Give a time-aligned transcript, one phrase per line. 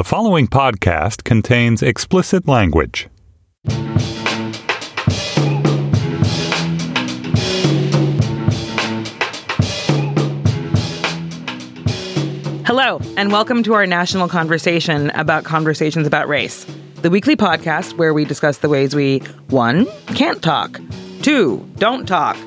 [0.00, 3.06] The following podcast contains explicit language.
[12.64, 16.64] Hello, and welcome to our national conversation about conversations about race,
[17.02, 19.18] the weekly podcast where we discuss the ways we,
[19.50, 20.80] one, can't talk,
[21.20, 22.38] two, don't talk,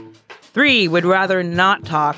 [0.41, 2.17] three, would rather not talk,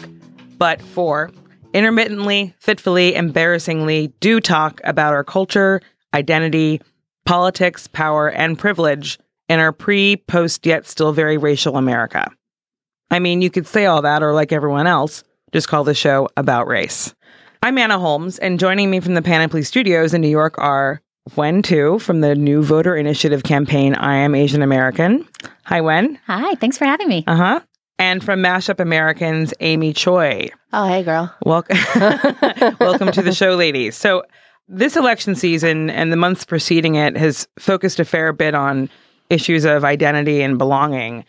[0.58, 1.30] but four,
[1.76, 5.82] intermittently, fitfully, embarrassingly do talk about our culture,
[6.14, 6.82] identity,
[7.26, 12.32] politics, power, and privilege in our pre, post, yet still very racial America.
[13.12, 16.30] I mean, you could say all that, or like everyone else, just call the show
[16.38, 17.14] about race.
[17.62, 21.02] I'm Anna Holmes, and joining me from the Panoply Studios in New York are
[21.36, 25.28] Wen Tu from the New Voter Initiative campaign I Am Asian American.
[25.66, 26.20] Hi, Wen.
[26.26, 27.26] Hi, thanks for having me.
[27.28, 27.62] Uh huh.
[27.98, 30.50] And from Mashup Americans, Amy Choi.
[30.74, 31.34] Oh, hey, girl.
[31.46, 31.78] Welcome,
[32.80, 33.96] welcome to the show, ladies.
[33.96, 34.24] So,
[34.68, 38.90] this election season and the months preceding it has focused a fair bit on
[39.30, 41.24] issues of identity and belonging.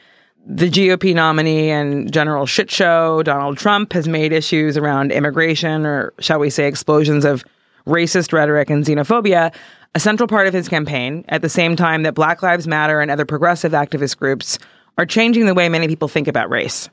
[0.47, 6.15] The GOP nominee and general shit show, Donald Trump, has made issues around immigration, or
[6.19, 7.45] shall we say, explosions of
[7.87, 9.55] racist rhetoric and xenophobia,
[9.95, 13.11] a central part of his campaign, at the same time that Black Lives Matter and
[13.11, 14.59] other progressive activist groups
[14.99, 16.89] are changing the way many people think about race.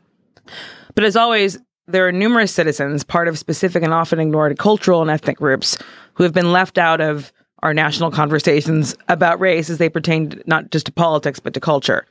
[0.96, 5.12] But as always, there are numerous citizens, part of specific and often ignored cultural and
[5.12, 5.78] ethnic groups,
[6.14, 7.31] who have been left out of
[7.62, 12.06] our national conversations about race as they pertain not just to politics, but to culture.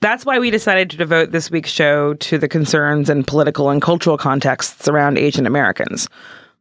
[0.00, 3.80] That's why we decided to devote this week's show to the concerns and political and
[3.80, 6.08] cultural contexts around Asian Americans.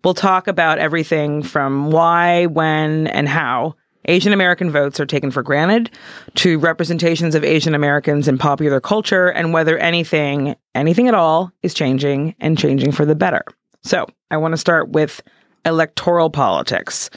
[0.04, 3.76] We'll talk about everything from why, when, and how
[4.08, 5.90] Asian American votes are taken for granted
[6.36, 11.74] to representations of Asian Americans in popular culture and whether anything, anything at all, is
[11.74, 13.44] changing and changing for the better.
[13.84, 15.22] So I want to start with
[15.66, 17.10] electoral politics.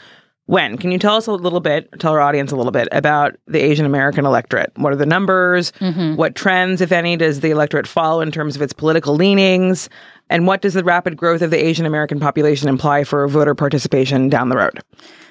[0.46, 3.36] Wen can you tell us a little bit, tell our audience a little bit about
[3.46, 4.72] the Asian American electorate?
[4.76, 5.72] What are the numbers?
[5.72, 6.16] Mm-hmm.
[6.16, 9.90] What trends, if any, does the electorate follow in terms of its political leanings?
[10.30, 14.30] And what does the rapid growth of the Asian American population imply for voter participation
[14.30, 14.80] down the road?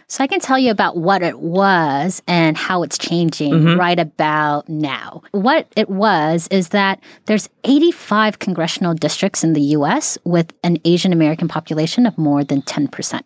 [0.10, 3.80] So I can tell you about what it was and how it's changing mm-hmm.
[3.80, 5.22] right about now.
[5.32, 11.12] What it was is that there's 85 congressional districts in the US with an Asian
[11.12, 13.22] American population of more than 10%.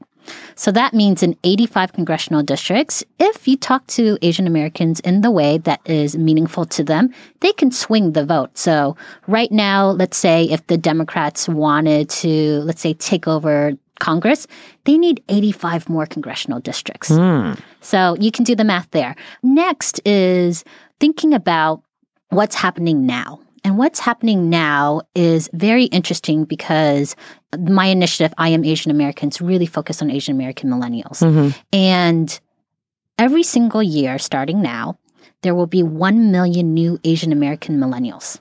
[0.56, 5.32] So that means in 85 congressional districts, if you talk to Asian Americans in the
[5.32, 8.58] way that is meaningful to them, they can swing the vote.
[8.58, 8.96] So
[9.28, 14.48] right now, let's say if the Democrats wanted to, let's say, take over Congress,
[14.84, 17.10] they need 85 more congressional districts.
[17.10, 17.54] Hmm.
[17.80, 19.16] So you can do the math there.
[19.44, 20.66] Next is
[21.00, 21.84] thinking about
[22.30, 23.40] what's happening now.
[23.64, 27.16] And what's happening now is very interesting because
[27.60, 31.22] my initiative, I Am Asian Americans, really focus on Asian American millennials.
[31.22, 31.50] Mm-hmm.
[31.72, 32.40] And
[33.20, 34.98] every single year, starting now,
[35.44, 38.40] there will be 1 million new Asian American millennials.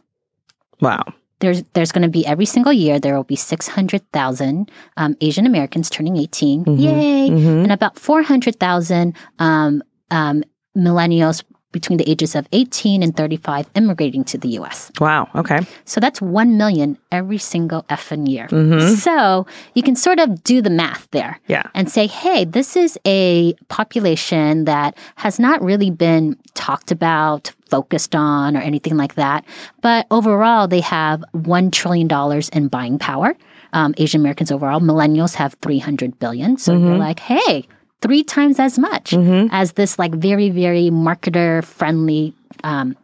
[0.81, 1.05] Wow.
[1.41, 5.91] There's there's going to be every single year there will be 600,000 um, Asian Americans
[5.91, 6.65] turning 18.
[6.79, 7.29] Yay!
[7.63, 10.45] And about 400,000 um, um,
[10.77, 14.91] millennials between the ages of 18 and 35 immigrating to the US.
[15.01, 15.29] Wow.
[15.35, 15.61] Okay.
[15.85, 18.49] So that's 1 million every single effing year.
[18.97, 21.63] So you can sort of do the math there Yeah.
[21.75, 28.15] and say, hey, this is a population that has not really been talked about, focused
[28.15, 29.45] on, or anything like that.
[29.81, 32.09] But overall, they have $1 trillion
[32.53, 33.35] in buying power.
[33.73, 36.57] Um, Asian Americans overall, millennials have 300 billion.
[36.57, 37.67] So you're like, hey,
[38.01, 39.13] three times as much
[39.53, 42.33] as this like very, very marketer friendly
[42.65, 42.97] um,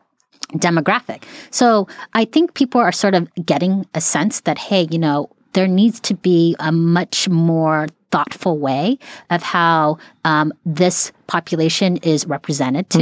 [0.55, 1.25] demographic.
[1.51, 5.67] So I think people are sort of getting a sense that, hey, you know, there
[5.69, 8.99] needs to be a much more thoughtful way
[9.31, 13.01] of how um, this population is represented to,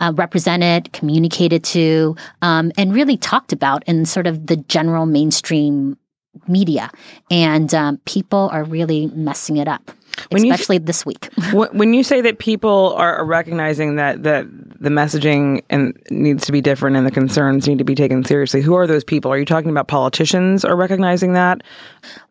[0.00, 5.96] uh, represented, communicated to, um, and really talked about in sort of the general mainstream
[6.48, 6.90] media.
[7.30, 9.90] And um, people are really messing it up,
[10.30, 11.28] When you- especially this week.
[11.52, 14.46] When you say that people are recognizing that that
[14.80, 18.62] the messaging and needs to be different and the concerns need to be taken seriously,
[18.62, 19.30] who are those people?
[19.30, 21.62] Are you talking about politicians are recognizing that?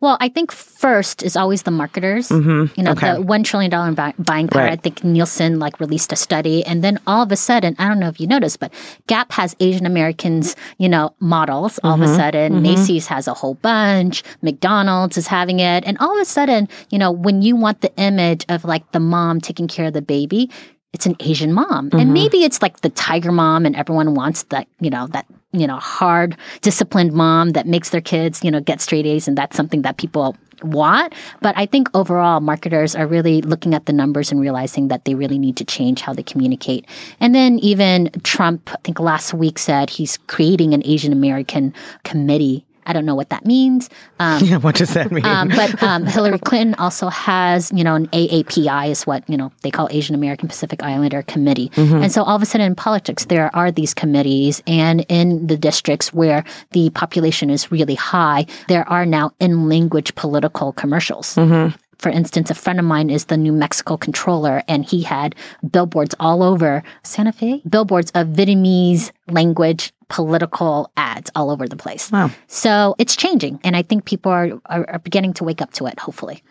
[0.00, 2.28] Well, I think first is always the marketers.
[2.28, 2.74] Mm-hmm.
[2.76, 3.14] You know, Okay.
[3.14, 4.64] the one trillion dollar buy- buying power.
[4.64, 4.72] Right.
[4.72, 8.00] I think Nielsen like released a study, and then all of a sudden, I don't
[8.00, 8.72] know if you noticed, but
[9.06, 11.78] Gap has Asian Americans, you know, models.
[11.84, 12.16] All of a mm-hmm.
[12.16, 12.62] sudden, mm-hmm.
[12.62, 14.22] Macy's has a whole bunch.
[14.42, 17.94] McDonald's is having it, and all of a sudden, you know, when you want the
[17.96, 20.50] image of like the mom taking care of the baby.
[20.92, 21.70] It's an Asian mom.
[21.70, 22.12] And mm-hmm.
[22.12, 25.78] maybe it's like the tiger mom and everyone wants that, you know, that you know,
[25.78, 29.82] hard, disciplined mom that makes their kids, you know, get straight A's, and that's something
[29.82, 31.14] that people want.
[31.40, 35.14] But I think overall, marketers are really looking at the numbers and realizing that they
[35.14, 36.86] really need to change how they communicate.
[37.18, 41.74] And then even Trump, I think last week said he's creating an Asian American
[42.04, 43.88] committee I don't know what that means.
[44.18, 45.24] Um, yeah, what does that mean?
[45.24, 49.52] um, but um, Hillary Clinton also has, you know, an AAPI is what you know
[49.62, 51.68] they call Asian American Pacific Islander Committee.
[51.70, 52.02] Mm-hmm.
[52.02, 55.56] And so all of a sudden in politics there are these committees, and in the
[55.56, 61.36] districts where the population is really high, there are now in language political commercials.
[61.36, 65.34] Mm-hmm for instance, a friend of mine is the New Mexico controller, and he had
[65.70, 72.12] billboards all over Santa Fe, billboards of Vietnamese language political ads all over the place.
[72.12, 72.30] Wow.
[72.48, 75.86] So it's changing, and I think people are, are, are beginning to wake up to
[75.86, 76.42] it, hopefully.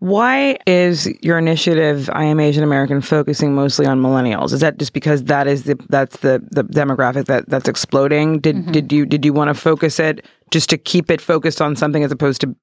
[0.00, 4.52] Why is your initiative I am Asian American focusing mostly on millennials?
[4.52, 8.40] Is that just because that is the that's the, the demographic that that's exploding?
[8.40, 8.72] Did mm-hmm.
[8.72, 12.04] did you did you want to focus it just to keep it focused on something
[12.04, 12.54] as opposed to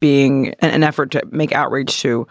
[0.00, 2.26] being an, an effort to make outreach to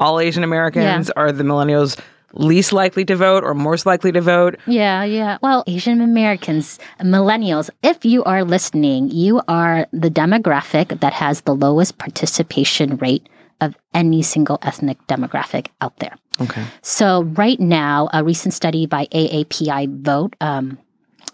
[0.00, 1.08] all Asian Americans?
[1.08, 1.22] Yeah.
[1.22, 2.00] Are the millennials
[2.32, 4.56] least likely to vote or most likely to vote?
[4.66, 5.38] Yeah, yeah.
[5.42, 11.54] Well, Asian Americans, millennials, if you are listening, you are the demographic that has the
[11.54, 13.28] lowest participation rate
[13.60, 16.16] of any single ethnic demographic out there.
[16.40, 16.64] Okay.
[16.82, 20.78] So right now, a recent study by AAPI Vote, um,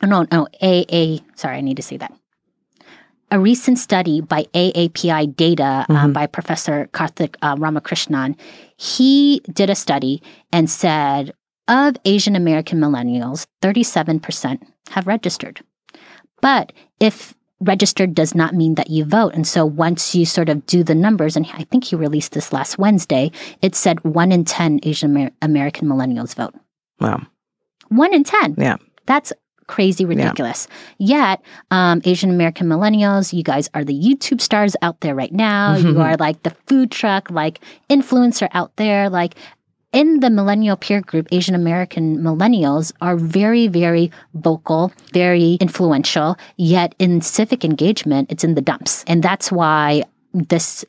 [0.02, 2.12] no, no, AA, sorry, I need to say that
[3.30, 6.12] a recent study by AAPI Data um, mm-hmm.
[6.12, 8.36] by Professor Karthik uh, Ramakrishnan,
[8.76, 11.32] he did a study and said
[11.68, 15.60] of Asian American millennials, 37% have registered.
[16.40, 19.34] But if registered does not mean that you vote.
[19.34, 22.52] And so once you sort of do the numbers, and I think he released this
[22.52, 23.32] last Wednesday,
[23.62, 26.54] it said one in 10 Asian Amer- American millennials vote.
[27.00, 27.22] Wow.
[27.88, 28.56] One in 10.
[28.58, 28.76] Yeah.
[29.06, 29.32] That's
[29.66, 30.68] crazy ridiculous.
[30.98, 31.16] Yeah.
[31.16, 35.76] Yet, um, Asian American millennials, you guys are the YouTube stars out there right now.
[35.76, 37.60] you are like the food truck, like
[37.90, 39.08] influencer out there.
[39.10, 39.34] Like
[39.92, 46.36] in the millennial peer group, Asian American millennials are very, very vocal, very influential.
[46.56, 49.04] Yet in civic engagement, it's in the dumps.
[49.06, 50.02] And that's why
[50.34, 50.84] this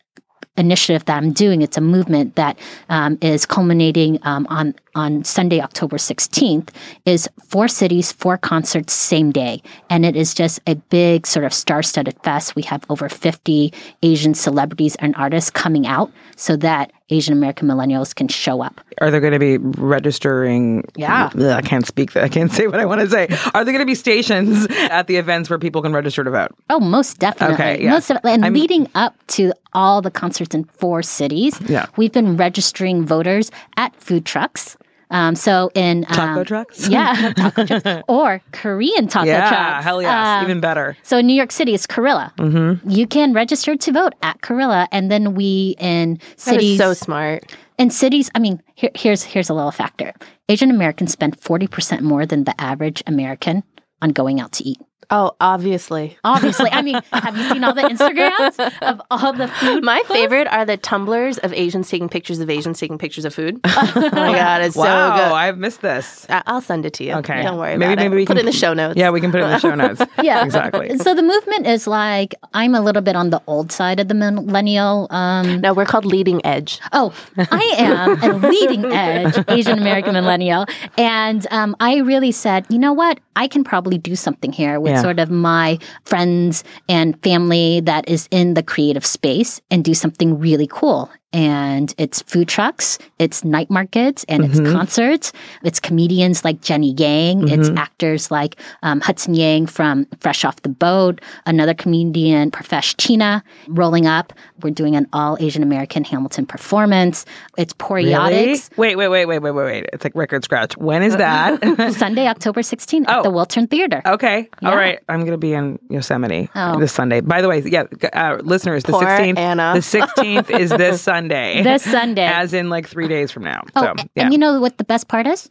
[0.58, 1.62] initiative that I'm doing.
[1.62, 2.58] It's a movement that
[2.90, 6.70] um, is culminating um, on on Sunday, October 16th,
[7.06, 9.62] is four cities, four concerts, same day.
[9.92, 12.56] And it is just a big sort of star studded fest.
[12.56, 13.72] We have over 50
[14.02, 18.82] Asian celebrities and artists coming out so that Asian American millennials can show up.
[19.00, 20.84] Are there going to be registering?
[20.96, 21.30] Yeah.
[21.36, 22.18] I can't speak.
[22.18, 23.28] I can't say what I want to say.
[23.54, 26.52] Are there going to be stations at the events where people can register to vote?
[26.70, 27.56] Oh, most definitely.
[27.56, 27.84] Okay.
[27.84, 27.92] Yeah.
[27.92, 28.34] Most definitely.
[28.34, 31.86] And I'm, leading up to all the concerts in four cities, yeah.
[31.96, 34.76] we've been registering voters at food trucks.
[35.10, 39.28] Um, so in um, taco trucks, yeah, taco trucks, or Korean taco trucks.
[39.28, 39.84] yeah, trucks.
[39.86, 40.98] hell yes, um, even better.
[41.04, 42.36] So in New York City, it's Korilla.
[42.36, 42.90] Mm-hmm.
[42.90, 47.56] You can register to vote at Korilla, and then we in cities so smart.
[47.78, 50.14] In cities, I mean, here, here's here's a little factor:
[50.50, 53.64] Asian Americans spend forty percent more than the average American
[54.02, 54.80] on going out to eat.
[55.10, 56.18] Oh, obviously.
[56.24, 56.70] Obviously.
[56.72, 59.84] I mean, have you seen all the Instagrams of all the food?
[59.84, 63.60] My favorite are the Tumblrs of Asians taking pictures of Asians taking pictures of food.
[63.66, 65.32] oh my god, it's wow, so good.
[65.32, 66.26] I've missed this.
[66.30, 67.14] I'll send it to you.
[67.16, 67.42] Okay.
[67.42, 68.18] Don't worry maybe, about maybe it.
[68.18, 68.98] we put can it in the show notes.
[68.98, 70.02] Yeah, we can put it in the show notes.
[70.22, 70.98] yeah, exactly.
[70.98, 74.14] So the movement is like I'm a little bit on the old side of the
[74.14, 75.08] millennial.
[75.10, 76.82] Um, no, we're called leading edge.
[76.92, 80.66] Oh, I am a leading edge Asian American millennial,
[80.98, 84.94] and um, I really said, you know what, I can probably do something here with
[84.94, 84.97] yeah.
[85.02, 90.40] Sort of my friends and family that is in the creative space and do something
[90.40, 94.66] really cool and it's food trucks, it's night markets, and mm-hmm.
[94.66, 95.32] it's concerts.
[95.64, 97.42] It's comedians like Jenny Yang.
[97.42, 97.62] Mm-hmm.
[97.62, 101.22] It's actors like um, Hudson Yang from Fresh Off the Boat.
[101.46, 104.34] Another comedian, Profesh China, rolling up.
[104.64, 107.24] We're doing an all Asian American Hamilton performance.
[107.56, 108.72] It's Poriotics.
[108.76, 108.96] Really?
[108.96, 109.90] Wait, wait, wait, wait, wait, wait, wait.
[109.94, 110.76] It's like record scratch.
[110.76, 111.62] When is that?
[111.94, 113.18] Sunday, October 16th oh.
[113.18, 114.02] at the Wiltern Theater.
[114.08, 114.50] Okay.
[114.60, 114.70] Yeah.
[114.72, 114.98] All right.
[115.08, 116.80] I'm going to be in Yosemite oh.
[116.80, 117.22] this Sunday.
[117.22, 119.38] By the way, yeah, uh, listeners, the Poor 16th.
[119.38, 119.74] Anna.
[119.76, 121.27] The 16th is this Sunday.
[121.28, 121.64] Sunday.
[121.64, 122.26] This Sunday.
[122.26, 123.64] As in like three days from now.
[123.76, 124.24] Oh, so, yeah.
[124.24, 125.50] and you know what the best part is?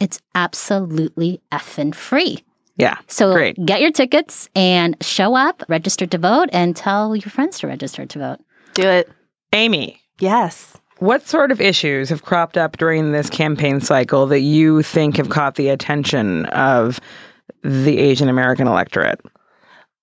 [0.00, 2.44] It's absolutely effing free.
[2.76, 2.96] Yeah.
[3.06, 3.64] So great.
[3.64, 8.04] get your tickets and show up, register to vote, and tell your friends to register
[8.04, 8.40] to vote.
[8.74, 9.10] Do it.
[9.52, 10.00] Amy.
[10.18, 10.76] Yes.
[10.98, 15.28] What sort of issues have cropped up during this campaign cycle that you think have
[15.28, 17.00] caught the attention of
[17.62, 19.20] the Asian American electorate?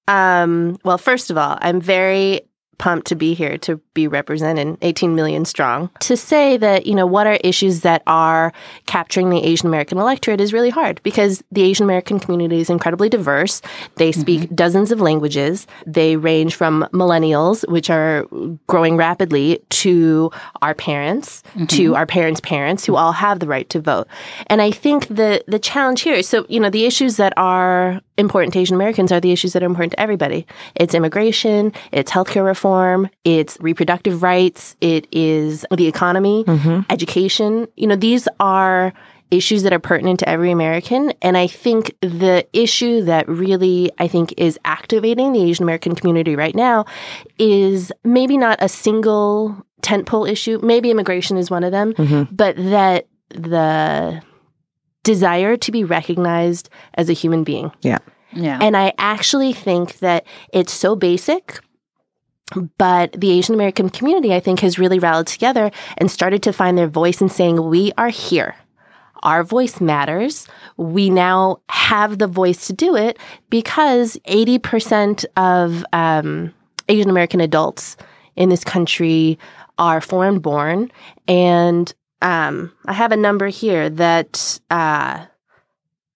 [0.07, 2.41] Um, well, first of all, I'm very
[2.81, 5.91] pumped to be here to be represented 18 million strong.
[5.99, 8.51] To say that you know what are issues that are
[8.87, 13.07] capturing the asian american electorate is really hard because the asian american community is incredibly
[13.07, 13.61] diverse.
[13.97, 14.55] They speak mm-hmm.
[14.55, 15.67] dozens of languages.
[15.85, 18.25] They range from millennials which are
[18.65, 20.31] growing rapidly to
[20.63, 21.67] our parents mm-hmm.
[21.67, 24.07] to our parents parents who all have the right to vote.
[24.47, 28.53] And i think the the challenge here so you know the issues that are important
[28.53, 30.47] to asian americans are the issues that are important to everybody.
[30.73, 32.70] It's immigration it's healthcare reform,
[33.23, 36.81] it's reproductive rights, it is the economy, mm-hmm.
[36.89, 37.67] education.
[37.75, 38.93] You know, these are
[39.31, 41.13] issues that are pertinent to every American.
[41.21, 46.35] And I think the issue that really, I think, is activating the Asian American community
[46.35, 46.85] right now
[47.39, 50.59] is maybe not a single tentpole issue.
[50.61, 52.35] Maybe immigration is one of them, mm-hmm.
[52.35, 54.21] but that the
[55.03, 57.71] desire to be recognized as a human being.
[57.81, 57.99] Yeah.
[58.33, 58.59] Yeah.
[58.61, 61.59] And I actually think that it's so basic.
[62.77, 66.77] But the Asian American community, I think, has really rallied together and started to find
[66.77, 68.55] their voice in saying, We are here.
[69.23, 70.47] Our voice matters.
[70.77, 76.53] We now have the voice to do it because 80% of um,
[76.89, 77.97] Asian American adults
[78.35, 79.37] in this country
[79.77, 80.91] are foreign born.
[81.27, 85.25] And um, I have a number here that uh,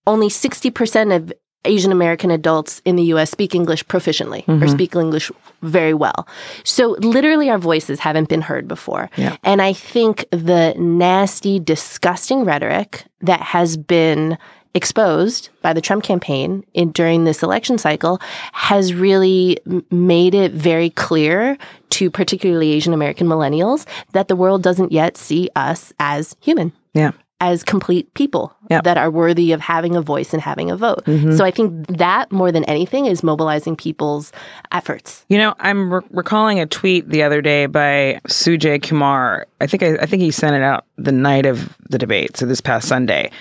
[0.08, 1.34] only 60% of
[1.65, 4.63] Asian American adults in the US speak English proficiently mm-hmm.
[4.63, 5.31] or speak English
[5.62, 6.27] very well.
[6.63, 9.10] So literally our voices haven't been heard before.
[9.17, 9.38] Yeah.
[9.43, 14.38] And I think the nasty, disgusting rhetoric that has been
[14.74, 18.19] exposed by the Trump campaign in, during this election cycle
[18.51, 19.57] has really
[19.89, 21.57] made it very clear
[21.91, 26.74] to particularly Asian American millennials that the world doesn't yet see us as human.
[26.93, 27.12] Yeah
[27.42, 28.84] as complete people yep.
[28.86, 31.04] that are worthy of having a voice and having a vote.
[31.06, 31.36] Mm-hmm.
[31.36, 34.32] So I think that more than anything is mobilizing people's
[34.72, 35.25] efforts.
[35.27, 39.48] You know, I'm re- recalling a tweet the other day by Sujay Kumar.
[39.60, 42.46] I think I, I think he sent it out the night of the debate, so
[42.46, 43.32] this past Sunday,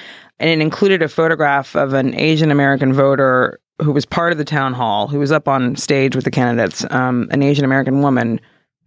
[0.40, 4.44] and it included a photograph of an Asian American voter who was part of the
[4.44, 8.40] town hall, who was up on stage with the candidates, um, an Asian American woman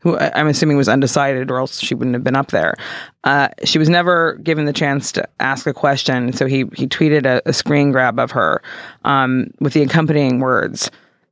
[0.08, 2.76] who I'm assuming was undecided, or else she wouldn't have been up there.
[3.24, 7.26] Uh, she was never given the chance to ask a question, so he he tweeted
[7.26, 8.62] a, a screen grab of her
[9.04, 10.90] um, with the accompanying words.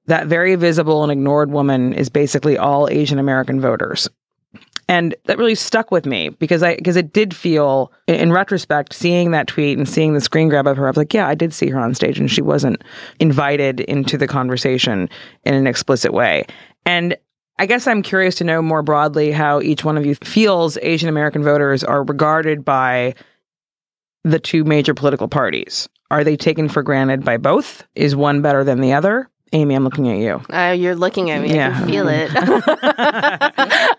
[0.08, 4.10] That very visible and ignored woman is basically all Asian American voters.
[4.88, 9.32] And that really stuck with me because I because it did feel in retrospect seeing
[9.32, 11.54] that tweet and seeing the screen grab of her I was like yeah I did
[11.54, 12.84] see her on stage and she wasn't
[13.20, 15.10] invited into the conversation
[15.44, 16.46] in an explicit way.
[16.86, 17.18] And
[17.58, 21.08] I guess I'm curious to know more broadly how each one of you feels Asian
[21.08, 23.16] American voters are regarded by
[24.24, 25.88] the two major political parties.
[26.12, 27.86] Are they taken for granted by both?
[27.96, 29.30] Is one better than the other?
[29.54, 30.42] Amy, I'm looking at you.
[30.54, 31.56] Uh, you're looking at me.
[31.56, 31.70] Yeah.
[31.70, 32.32] I can feel it.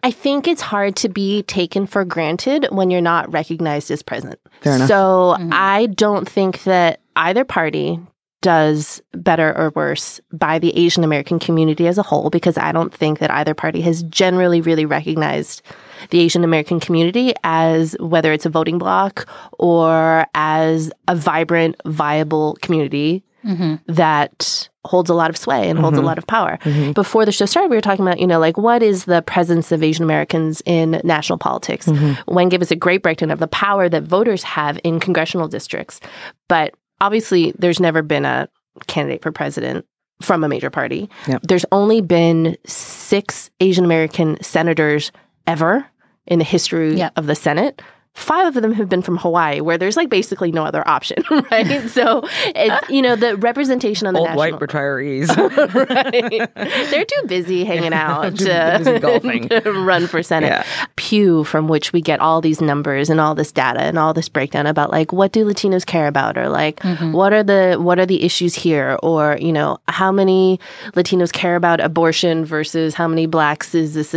[0.02, 4.38] I think it's hard to be taken for granted when you're not recognized as present.
[4.60, 4.88] Fair enough.
[4.88, 5.50] So mm-hmm.
[5.52, 7.98] I don't think that either party
[8.43, 12.95] does better or worse by the Asian American community as a whole, because I don't
[12.95, 15.62] think that either party has generally really recognized
[16.11, 19.28] the Asian American community as whether it's a voting bloc
[19.59, 23.76] or as a vibrant, viable community mm-hmm.
[23.93, 25.83] that holds a lot of sway and mm-hmm.
[25.83, 26.07] holds a mm-hmm.
[26.07, 26.59] lot of power.
[26.62, 26.93] Mm-hmm.
[26.93, 29.73] Before the show started, we were talking about, you know, like what is the presence
[29.73, 31.87] of Asian Americans in national politics?
[31.87, 32.33] Mm-hmm.
[32.33, 36.00] Wen gave us a great breakdown of the power that voters have in congressional districts.
[36.49, 38.48] But obviously there's never been a
[38.86, 39.86] candidate for president
[40.22, 41.10] from a major party.
[41.26, 41.42] Yep.
[41.42, 45.12] There's only been six Asian American senators
[45.46, 45.86] ever
[46.26, 47.12] in the history yep.
[47.16, 47.82] of the Senate
[48.16, 51.88] five of them have been from Hawaii, where there's like basically no other option, right?
[51.90, 54.58] so, it, you know, the representation on the old national...
[54.58, 55.28] white retirees,
[55.75, 56.54] right?
[56.90, 59.49] They're too busy hanging out to, golfing.
[59.50, 60.49] to run for Senate.
[60.49, 60.64] Yeah.
[60.96, 64.28] Pew, from which we get all these numbers and all this data and all this
[64.28, 67.12] breakdown about like what do Latinos care about, or like mm-hmm.
[67.12, 70.58] what are the what are the issues here, or you know how many
[70.92, 74.14] Latinos care about abortion versus how many blacks is this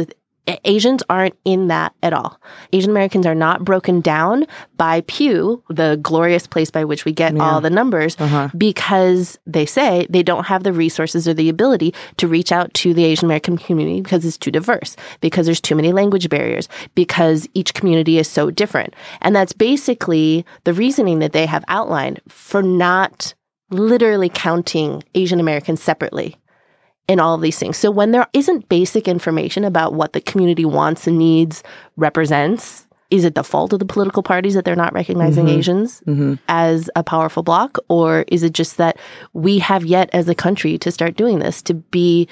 [0.63, 2.39] Asians aren't in that at all.
[2.74, 4.46] Asian Americans are not broken down
[4.77, 7.44] by Pew, the glorious place by which we get yeah.
[7.44, 8.50] all the numbers, uh-huh.
[8.58, 12.94] because they say they don't have the resources or the ability to reach out to
[12.94, 17.48] the Asian American community because it's too diverse, because there's too many language barriers, because
[17.53, 18.94] each community is so different.
[19.22, 23.34] And that's basically the reasoning that they have outlined for not
[23.72, 26.38] literally counting Asian Americans separately
[27.10, 27.75] in all of these things.
[27.75, 31.63] So when there isn't basic information about what the community wants and needs
[31.98, 35.58] represents, is it the fault of the political parties that they're not recognizing mm-hmm.
[35.58, 36.36] Asians mm-hmm.
[36.48, 37.80] as a powerful bloc?
[37.88, 38.98] Or is it just that
[39.34, 42.28] we have yet as a country to start doing this to be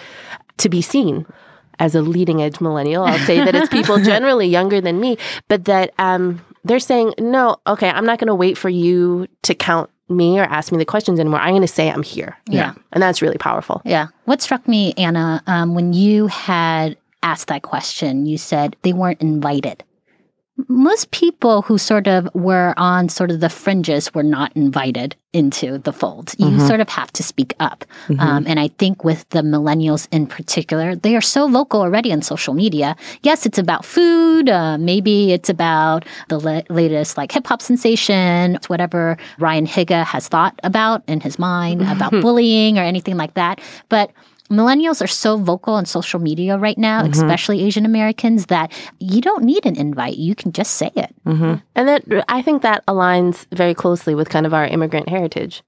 [0.57, 1.25] to be seen
[1.79, 5.17] as a leading edge millennial, I'll say that it's people generally younger than me,
[5.47, 9.53] but that um, they're saying, no, okay, I'm not going to wait for you to
[9.53, 11.39] count me or ask me the questions anymore.
[11.39, 12.37] I'm going to say I'm here.
[12.47, 12.73] Yeah.
[12.93, 13.81] And that's really powerful.
[13.83, 14.07] Yeah.
[14.25, 19.21] What struck me, Anna, um, when you had asked that question, you said they weren't
[19.21, 19.83] invited
[20.67, 25.77] most people who sort of were on sort of the fringes were not invited into
[25.77, 26.33] the fold.
[26.39, 26.67] You mm-hmm.
[26.67, 27.85] sort of have to speak up.
[28.07, 28.19] Mm-hmm.
[28.19, 32.23] Um, and I think with the millennials in particular, they are so vocal already on
[32.23, 32.95] social media.
[33.21, 34.49] Yes, it's about food.
[34.49, 40.03] Uh, maybe it's about the la- latest like hip hop sensation, it's whatever Ryan Higa
[40.05, 43.61] has thought about in his mind about bullying or anything like that.
[43.89, 44.11] But
[44.49, 47.11] millennials are so vocal on social media right now, mm-hmm.
[47.11, 50.17] especially Asian Americans, that you don't need an invite.
[50.17, 51.13] You can just say it.
[51.25, 51.55] Mm-hmm.
[51.75, 55.63] And that I think that aligns very closely with kind of our immigrant heritage.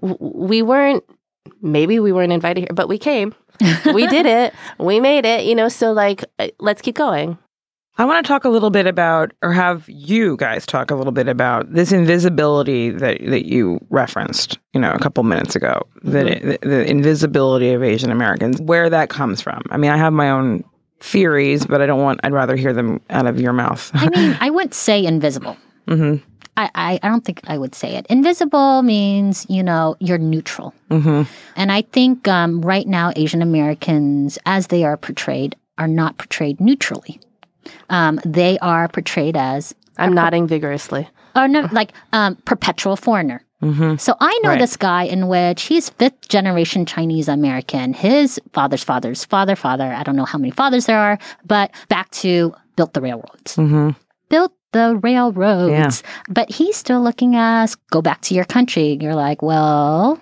[0.00, 1.04] We weren't,
[1.60, 3.34] maybe we weren't invited here, but we came.
[3.92, 4.54] we did it.
[4.78, 7.38] We made it, you know, so like, uh, let's keep going.
[7.98, 11.12] I want to talk a little bit about, or have you guys talk a little
[11.12, 15.86] bit about this invisibility that that you referenced, you know, a couple minutes ago.
[16.04, 16.48] Mm-hmm.
[16.48, 19.62] The, the invisibility of Asian Americans, where that comes from.
[19.70, 20.64] I mean, I have my own
[21.00, 22.20] theories, but I don't want.
[22.22, 23.90] I'd rather hear them out of your mouth.
[23.94, 25.56] I mean, I wouldn't say invisible.
[25.86, 26.24] Mm-hmm.
[26.56, 28.06] I, I, I, don't think I would say it.
[28.08, 30.74] Invisible means, you know, you're neutral.
[30.90, 31.22] Mm-hmm.
[31.56, 36.60] And I think um, right now, Asian Americans, as they are portrayed, are not portrayed
[36.60, 37.18] neutrally
[37.88, 39.74] um, they are portrayed as.
[39.98, 41.08] I'm nodding vigorously.
[41.36, 43.44] Or no, like um, perpetual foreigner.
[43.62, 43.96] Mm-hmm.
[43.96, 44.58] So I know right.
[44.58, 47.92] this guy in which he's fifth generation Chinese American.
[47.92, 49.92] His father's father's father, father.
[49.92, 53.56] I don't know how many fathers there are, but back to built the railroads.
[53.56, 53.90] Mm-hmm.
[54.30, 56.02] Built the railroads.
[56.02, 56.10] Yeah.
[56.30, 58.96] But he's still looking at go back to your country.
[59.00, 60.18] You're like, well,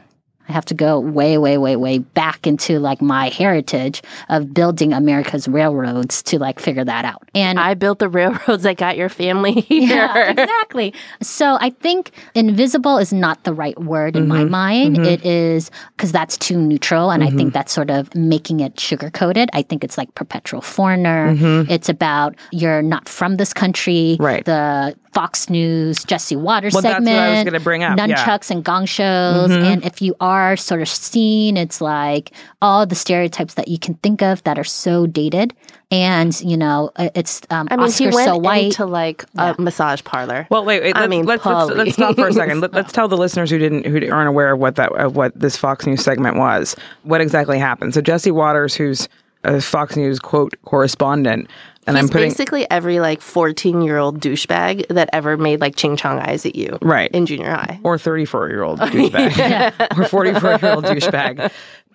[0.48, 4.92] I have to go way, way, way, way back into like my heritage of building
[4.92, 7.28] America's railroads to like figure that out.
[7.34, 9.88] And I built the railroads that got your family here.
[9.88, 10.94] Yeah, exactly.
[11.22, 14.32] So I think invisible is not the right word in mm-hmm.
[14.32, 14.96] my mind.
[14.96, 15.04] Mm-hmm.
[15.04, 17.10] It is because that's too neutral.
[17.10, 17.34] And mm-hmm.
[17.34, 17.54] I think mm-hmm.
[17.54, 19.50] that's sort of making it sugar coated.
[19.52, 21.34] I think it's like perpetual foreigner.
[21.34, 21.70] Mm-hmm.
[21.70, 24.16] It's about you're not from this country.
[24.18, 24.44] Right.
[24.44, 27.06] The Fox News, Jesse Watters well, segment.
[27.06, 27.98] That's what I was going to bring up.
[27.98, 28.56] Nunchucks yeah.
[28.56, 29.50] and gong shows.
[29.50, 29.64] Mm-hmm.
[29.64, 32.30] And if you are sort of seen, it's like
[32.62, 35.54] all the stereotypes that you can think of that are so dated.
[35.90, 39.56] And you know, it's um, I mean, Oscar he went so white into like yeah.
[39.58, 40.46] a massage parlor.
[40.52, 40.94] Well, wait, wait.
[40.94, 42.60] I let's, mean, let's, let's, let's, stop for a second.
[42.72, 45.36] Let, us tell the listeners who didn't, who aren't aware of what that, of what
[45.36, 47.92] this Fox News segment was, what exactly happened.
[47.92, 49.08] So Jesse Watters, who's
[49.42, 51.48] a Fox News quote correspondent,
[51.88, 55.74] and He's I'm putting basically every like 14 year old douchebag that ever made like
[55.76, 60.04] ching chong eyes at you, right, in junior high, or 34 year old douchebag, or
[60.04, 61.50] 44 year old douchebag.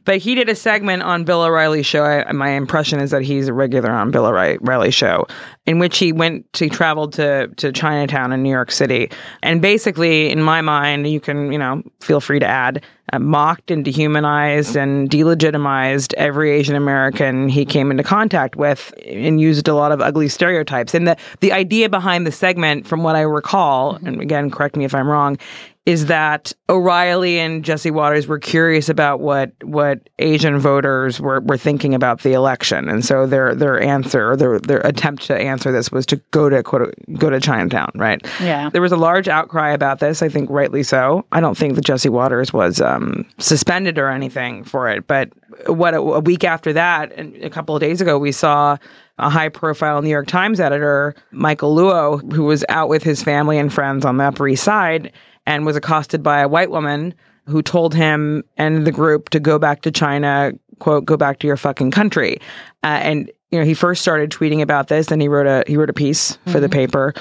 [0.06, 2.04] But he did a segment on Bill O'Reilly's show.
[2.04, 5.28] I, my impression is that he's a regular on Bill O'Reilly's show,
[5.66, 9.10] in which he went to travel to to Chinatown in New York City,
[9.42, 13.72] and basically, in my mind, you can you know feel free to add, uh, mocked
[13.72, 19.74] and dehumanized and delegitimized every Asian American he came into contact with, and used a
[19.74, 20.94] lot of ugly stereotypes.
[20.94, 24.86] And the the idea behind the segment, from what I recall, and again, correct me
[24.86, 25.38] if I'm wrong,
[25.86, 31.58] is that O'Reilly and Jesse Watters were curious about what what Asian voters were, were
[31.58, 35.92] thinking about the election, and so their their answer, their their attempt to answer this
[35.92, 38.26] was to go to quote, go to Chinatown, right?
[38.40, 38.70] Yeah.
[38.70, 40.22] There was a large outcry about this.
[40.22, 41.26] I think rightly so.
[41.34, 45.32] I don't think that Jesse Watters was um, suspended or anything for it, but
[45.68, 48.78] what a, a week after that, and a couple of days ago, we saw
[49.20, 53.60] a high profile New York Times editor, Michael Luo, who was out with his family
[53.60, 55.12] and friends on the Upper East Side
[55.46, 57.14] and was accosted by a white woman
[57.46, 61.48] who told him and the group to go back to China, quote, go back to
[61.48, 62.40] your fucking country.
[62.84, 65.78] Uh, and you know, he first started tweeting about this, and he wrote a he
[65.78, 66.62] wrote a piece for mm-hmm.
[66.62, 67.14] the paper.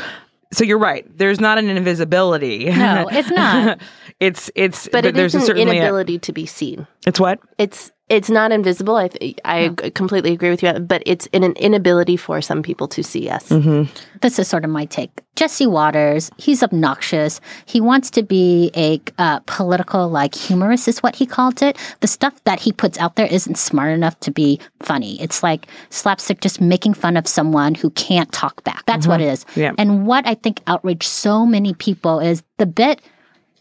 [0.52, 1.06] So you're right.
[1.16, 2.66] There's not an invisibility.
[2.66, 3.80] No, it's not.
[4.20, 6.86] it's it's but, but it there's is an inability a, to be seen.
[7.06, 7.40] It's what?
[7.58, 8.96] It's it's not invisible.
[8.96, 9.74] I th- I no.
[9.90, 13.48] completely agree with you, but it's in an inability for some people to see us.
[13.48, 13.90] Mm-hmm.
[14.20, 15.10] This is sort of my take.
[15.34, 17.40] Jesse Watters, he's obnoxious.
[17.64, 21.78] He wants to be a uh, political, like humorist, is what he called it.
[22.00, 25.20] The stuff that he puts out there isn't smart enough to be funny.
[25.20, 28.84] It's like slapstick, just making fun of someone who can't talk back.
[28.84, 29.10] That's mm-hmm.
[29.10, 29.46] what it is.
[29.56, 29.72] Yeah.
[29.78, 33.00] And what I think outraged so many people is the bit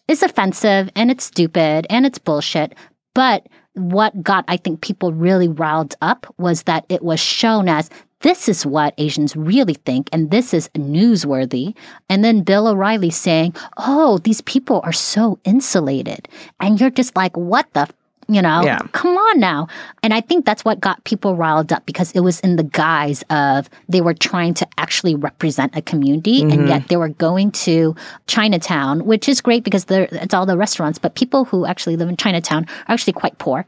[0.09, 2.75] is offensive and it's stupid and it's bullshit,
[3.13, 7.89] but what got, I think, people really riled up was that it was shown as
[8.21, 11.75] this is what Asians really think, and this is newsworthy.
[12.07, 16.27] And then Bill O'Reilly saying, Oh, these people are so insulated.
[16.59, 17.89] And you're just like, What the
[18.31, 18.79] You know, Yeah.
[18.93, 19.67] come on now.
[20.03, 23.23] And I think that's what got people riled up because it was in the guise
[23.29, 27.93] of they were trying to actually represent a community, and yet they were going to
[28.27, 30.97] Chinatown, which is great because it's all the restaurants.
[30.97, 33.65] But people who actually live in Chinatown are actually quite poor.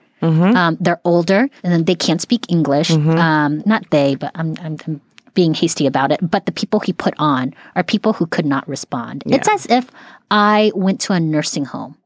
[0.56, 2.90] Um, they're older and then they can't speak English.
[2.92, 5.02] Um, not they, but I'm, I'm, I'm
[5.34, 6.20] being hasty about it.
[6.22, 9.24] But the people he put on are people who could not respond.
[9.26, 9.92] It's as if
[10.32, 11.98] I went to a nursing home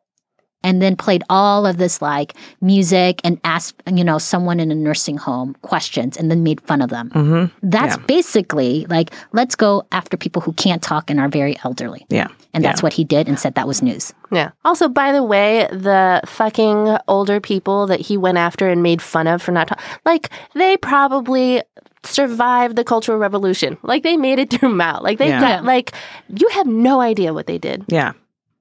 [0.63, 4.75] and then played all of this like music and asked you know someone in a
[4.75, 7.09] nursing home questions and then made fun of them.
[7.11, 7.69] Mm-hmm.
[7.69, 8.03] That's Yeah.
[8.07, 12.05] basically like let's go after people who can't talk and are very elderly.
[12.09, 12.27] Yeah.
[12.53, 14.13] And that's what he did and said that was news.
[14.31, 14.49] Yeah.
[14.65, 19.27] Also, by the way, the fucking older people that he went after and made fun
[19.27, 21.61] of for not talking, like they probably
[22.03, 23.77] survived the Cultural Revolution.
[23.83, 25.01] Like they made it through Mao.
[25.01, 25.39] Like they Yeah.
[25.39, 25.91] got like
[26.35, 27.85] you have no idea what they did.
[27.89, 28.13] Yeah.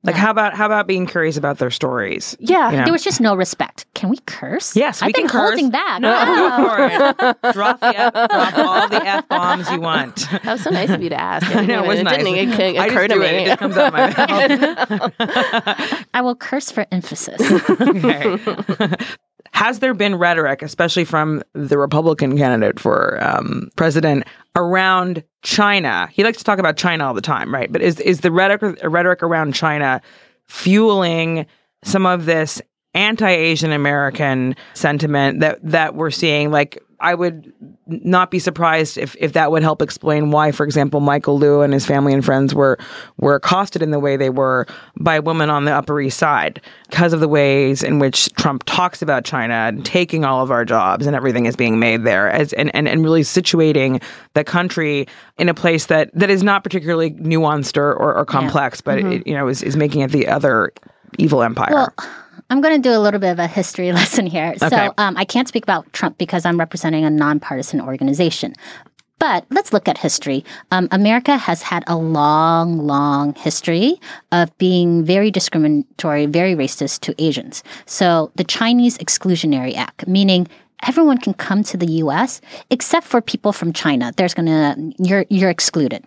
[0.04, 2.37] Like how about how about being curious about their stories?
[2.38, 2.70] Yeah.
[2.70, 2.85] Yeah.
[2.85, 3.87] There was just no respect.
[3.94, 4.76] Can we curse?
[4.76, 5.48] Yes, we I've can been curse.
[5.50, 6.00] holding back.
[6.00, 6.56] No, Wow.
[6.59, 6.87] go for
[7.48, 7.52] it.
[7.54, 10.14] drop the F, drop all the f bombs you want.
[10.30, 11.44] That was so nice of you to ask.
[11.56, 12.18] I know, it was nice.
[12.22, 13.26] didn't occur, I just occur to do me.
[13.26, 13.35] it.
[13.42, 16.06] It just comes out of my mouth.
[16.14, 17.40] I will curse for emphasis.
[17.70, 18.38] Okay.
[19.52, 26.09] Has there been rhetoric, especially from the Republican candidate for um, president, around China?
[26.12, 27.70] He likes to talk about China all the time, right?
[27.70, 30.00] But is is the rhetoric rhetoric around China
[30.46, 31.46] fueling
[31.85, 32.61] some of this
[32.94, 36.50] anti-Asian American sentiment that that we're seeing?
[36.50, 37.52] Like, I would
[37.87, 41.72] not be surprised if if that would help explain why, for example, Michael Luo and
[41.72, 42.78] his family and friends were
[43.18, 44.66] were accosted in the way they were
[44.98, 49.02] by women on the Upper East Side because of the ways in which Trump talks
[49.02, 52.52] about China and taking all of our jobs and everything is being made there as
[52.54, 54.02] and, and, and really situating
[54.35, 55.06] the country
[55.38, 59.12] in a place that, that is not particularly nuanced or, or, or complex, but mm-hmm.
[59.12, 60.72] it, you know is, is making it the other
[61.18, 61.92] evil empire.
[61.98, 62.11] Well,
[62.48, 64.54] I'm going to do a little bit of a history lesson here.
[64.62, 64.68] Okay.
[64.68, 68.54] So um, I can't speak about Trump because I'm representing a nonpartisan organization.
[69.18, 70.44] But let's look at history.
[70.70, 73.98] Um, America has had a long, long history
[74.30, 77.62] of being very discriminatory, very racist to Asians.
[77.87, 80.48] So the Chinese Exclusionary Act, meaning
[80.82, 82.40] everyone can come to the U.S.
[82.70, 84.12] except for people from China.
[84.16, 86.04] There's gonna you're you're excluded.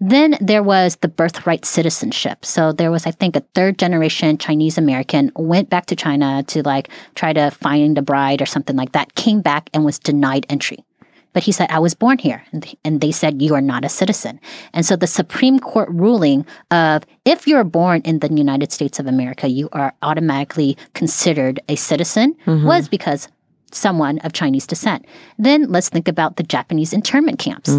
[0.00, 2.44] Then there was the birthright citizenship.
[2.44, 6.62] So there was, I think, a third generation Chinese American went back to China to
[6.62, 10.44] like try to find a bride or something like that, came back and was denied
[10.50, 10.84] entry.
[11.32, 12.42] But he said, I was born here.
[12.52, 14.40] And And they said, You are not a citizen.
[14.72, 19.06] And so the Supreme Court ruling of if you're born in the United States of
[19.06, 22.66] America, you are automatically considered a citizen mm-hmm.
[22.66, 23.28] was because
[23.76, 25.04] someone of Chinese descent.
[25.38, 27.70] Then let's think about the Japanese internment camps.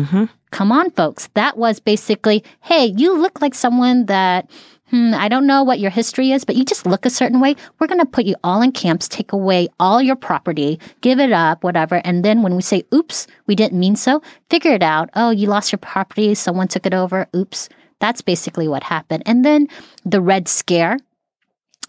[0.51, 1.27] Come on, folks.
[1.33, 4.49] That was basically, hey, you look like someone that,
[4.89, 7.55] hmm, I don't know what your history is, but you just look a certain way.
[7.79, 11.33] We're going to put you all in camps, take away all your property, give it
[11.33, 11.95] up, whatever.
[12.05, 15.09] And then when we say, oops, we didn't mean so, figure it out.
[15.15, 16.33] Oh, you lost your property.
[16.33, 17.27] Someone took it over.
[17.35, 17.67] Oops.
[17.99, 19.23] That's basically what happened.
[19.25, 19.67] And then
[20.05, 20.97] the Red Scare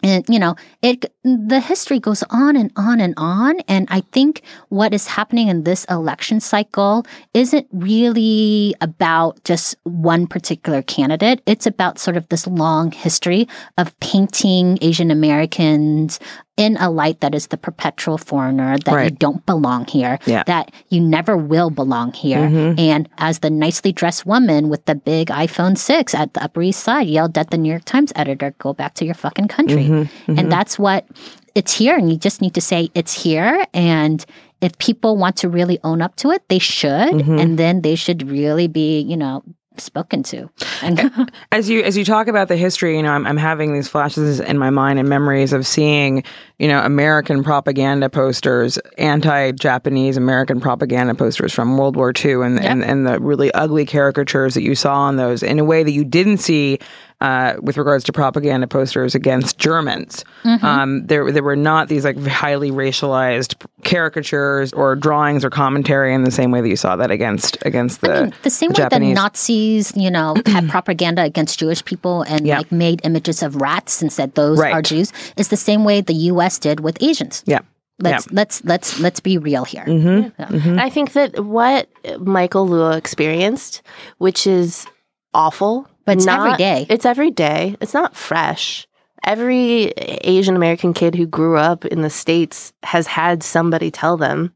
[0.02, 3.60] and you know it the history goes on and on and on.
[3.68, 10.26] And i think what is happening in this election cycle isn't really about just one
[10.26, 11.42] particular candidate.
[11.46, 16.20] It's about sort of this long history of painting asian americans
[16.58, 20.42] in a light that is the perpetual foreigner that you don't belong here Yeah.
[20.44, 22.40] that you never will belong here.
[22.40, 22.78] Mm-hmm.
[22.78, 26.80] And as the nicely dressed woman with the big iphone 6 at the upper east
[26.80, 29.84] side yelled at the new york times editor go back to your fucking country.
[29.84, 30.30] Mm-hmm.
[30.30, 30.48] And mm-hmm.
[30.48, 31.06] that's what
[31.54, 34.26] it's here and you just need to say it's here and
[34.60, 38.28] if people want to really own up to it they should and then they should
[38.28, 39.42] really be you know
[39.80, 40.50] spoken to
[40.82, 43.88] and as you as you talk about the history, you know, I'm I'm having these
[43.88, 46.24] flashes in my mind and memories of seeing,
[46.58, 52.84] you know, American propaganda posters, anti-Japanese American propaganda posters from World War II, and and,
[52.84, 56.04] and the really ugly caricatures that you saw on those in a way that you
[56.04, 56.78] didn't see.
[57.20, 60.24] Uh, with regards to propaganda posters against Germans,
[60.62, 66.22] um, there there were not these like highly racialized caricatures or drawings or commentary in
[66.22, 68.74] the same way that you saw that against against the I mean, the same way
[68.76, 69.16] Japanese.
[69.16, 72.58] that Nazis, you know, had propaganda against Jewish people and Yeah.
[72.58, 74.72] like made images of rats and said those Right.
[74.72, 76.58] are Jews, is the same way the U.S.
[76.60, 77.42] did with Asians.
[77.46, 77.60] yeah.
[78.00, 79.84] Let's let's let's let's be real here.
[79.84, 80.68] Mm-hmm.
[80.68, 81.88] And I think that what
[82.20, 83.82] Michael Luo experienced,
[84.18, 84.86] which is
[85.34, 86.86] awful, But it's not- every day.
[86.88, 87.76] It's every day.
[87.80, 88.86] It's not fresh.
[89.24, 89.92] Every
[90.22, 94.52] Asian American kid who grew up in the States has had somebody tell them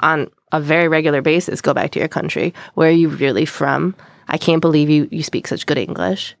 [0.00, 2.54] on a very regular basis go back to your country.
[2.74, 3.94] Where are you really from?
[4.28, 6.36] I can't believe you, you speak such good English.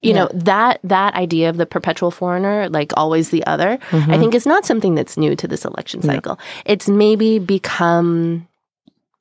[0.00, 4.12] you know that that idea of the perpetual foreigner like always the other Mm-hmm.
[4.12, 8.46] i think is not something that's new to this election cycle it's maybe become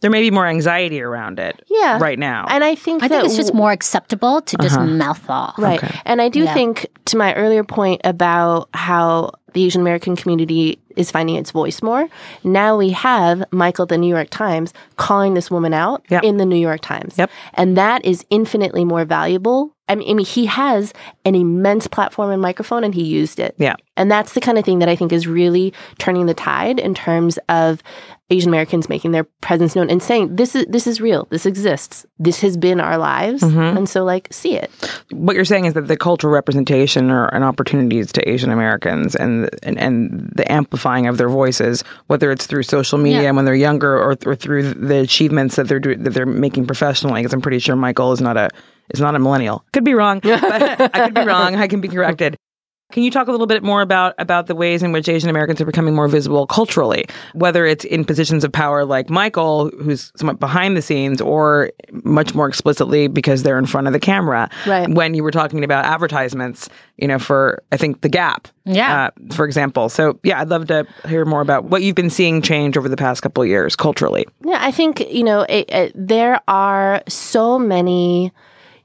[0.01, 2.45] There may be more anxiety around it yeah right now.
[2.49, 4.85] and i think I think it's just more acceptable to just uh-huh.
[4.85, 5.57] mouth off.
[5.57, 5.81] Right.
[6.05, 6.53] And I do Yeah.
[6.53, 11.81] think, to my earlier point about how the Asian American community is finding its voice
[11.81, 12.07] more,
[12.43, 16.23] now we have Michael, the New York Times, calling this woman out Yep.
[16.23, 17.15] in the New York Times.
[17.17, 17.29] Yep.
[17.55, 19.71] And that is infinitely more valuable.
[19.89, 23.55] I mean, I mean, he has an immense platform and microphone, and he used it.
[23.57, 23.75] Yeah.
[23.95, 26.93] And that's the kind of thing that I think is really turning the tide in
[26.93, 27.81] terms of
[28.29, 32.05] Asian Americans making their presence known and saying this is this is real, this exists,
[32.19, 33.77] this has been our lives, Mm-hmm.
[33.77, 34.69] and so like see it.
[35.11, 39.49] what you're saying is that the cultural representation or and opportunities to Asian Americans and,
[39.63, 43.31] and and the amplifying of their voices, whether it's through social media Yeah.
[43.31, 47.21] when they're younger or, or through the achievements that they're doing that they're making professionally.
[47.21, 48.49] Because I'm pretty sure Michael is not a
[48.93, 49.63] is not a millennial.
[49.73, 51.55] Could be wrong, but I could be wrong.
[51.55, 52.35] I can be corrected.
[52.93, 55.59] Can you talk a little bit more about about the ways in which Asian Americans
[55.59, 60.39] are becoming more visible culturally, whether it's in positions of power like Michael, who's somewhat
[60.39, 64.49] behind the scenes, or much more explicitly because they're in front of the camera?
[64.65, 64.89] Right.
[64.89, 69.07] When you were talking about advertisements, you know, for I think the Gap, Yeah.
[69.07, 69.89] uh, for example.
[69.89, 72.97] So yeah, I'd love to hear more about what you've been seeing change over the
[72.97, 74.25] past couple of years culturally.
[74.45, 78.31] Yeah, I think, you know, it, it, there are so many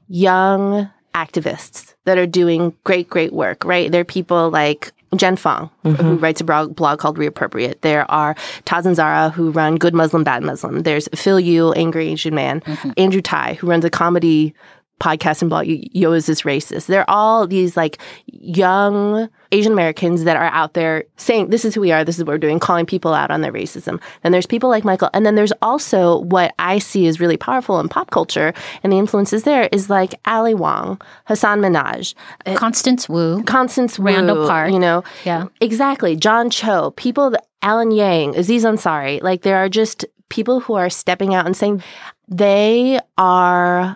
[0.09, 3.91] young activists that are doing great, great work, right?
[3.91, 6.17] There are people like Jen Fang, who mm-hmm.
[6.17, 7.81] writes a blog, blog called Reappropriate.
[7.81, 8.35] There are
[8.65, 10.81] Taz and Zahra, who run Good Muslim, Bad Muslim.
[10.81, 12.61] There's Phil Yu, Angry Asian Man.
[12.61, 12.91] Mm-hmm.
[12.97, 14.53] Andrew Tai, who runs a comedy
[14.99, 16.85] podcast and blog, Yo Is This Racist.
[16.85, 21.81] They're all these like young Asian Americans that are out there saying, this is who
[21.81, 24.01] we are, this is what we're doing, calling people out on their racism.
[24.23, 25.09] And there's people like Michael.
[25.13, 28.53] And then there's also what I see is really powerful in pop culture
[28.83, 32.13] and the influences there is like Ali Wong, Hasan Minhaj,
[32.45, 33.43] uh, Constance Wu.
[33.43, 34.71] Constance Wu, Randall Park.
[34.71, 35.47] you know, Yeah.
[35.61, 36.15] exactly.
[36.15, 40.89] John Cho, people, that, Alan Yang, Aziz Ansari, like there are just people who are
[40.89, 41.83] stepping out and saying
[42.27, 43.95] they are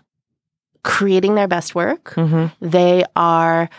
[0.88, 2.16] creating their best work.
[2.62, 3.70] They are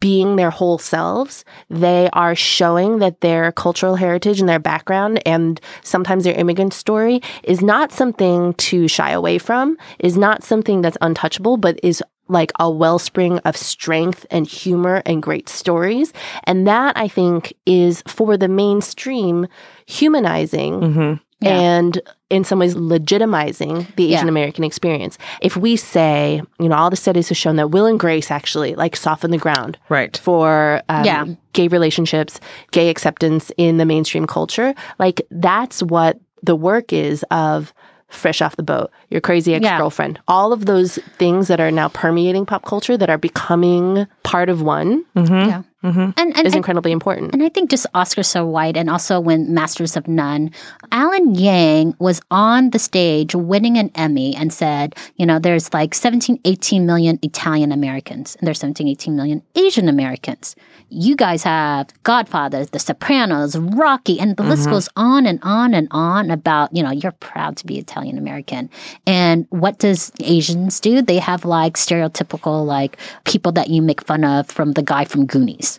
[0.00, 1.44] being their whole selves.
[1.70, 7.22] They are showing that their cultural heritage and their background and sometimes their immigrant story
[7.42, 12.52] is not something to shy away from, is not something that's untouchable, but is like
[12.60, 16.12] a wellspring of strength and humor and great stories.
[16.44, 19.46] And that I think is for the mainstream
[19.86, 21.12] humanizing Mm-hmm.
[21.40, 21.60] Yeah.
[21.60, 22.00] and
[22.34, 25.18] in some ways legitimizing the Asian American experience.
[25.40, 28.74] If we say, you know, all the studies have shown that Will and Grace actually
[28.74, 30.16] like soften the ground Right.
[30.16, 31.24] for um, Yeah.
[31.52, 32.40] gay relationships,
[32.72, 37.72] gay acceptance in the mainstream culture, like that's what the work is of
[38.08, 41.88] fresh off the boat, your crazy ex girlfriend, all of those things that are now
[41.88, 45.62] permeating pop culture that are becoming part of one Yeah.
[45.84, 46.00] Mm-hmm.
[46.00, 47.34] And, and, is and incredibly important.
[47.34, 50.50] And I think just Oscar So White and also when Masters of None,
[50.92, 55.94] Alan Yang was on the stage winning an Emmy and said, you know, there's like
[55.94, 60.56] 17, 18 million Italian Americans and there's 17, 18 million Asian Americans.
[60.88, 64.72] You guys have Godfather, The Sopranos, Rocky, and the list mm-hmm.
[64.72, 68.70] goes on and on and on about, you know, you're proud to be Italian American.
[69.06, 71.02] And what does Asians do?
[71.02, 75.26] They have like stereotypical like people that you make fun of from the guy from
[75.26, 75.73] Goonies.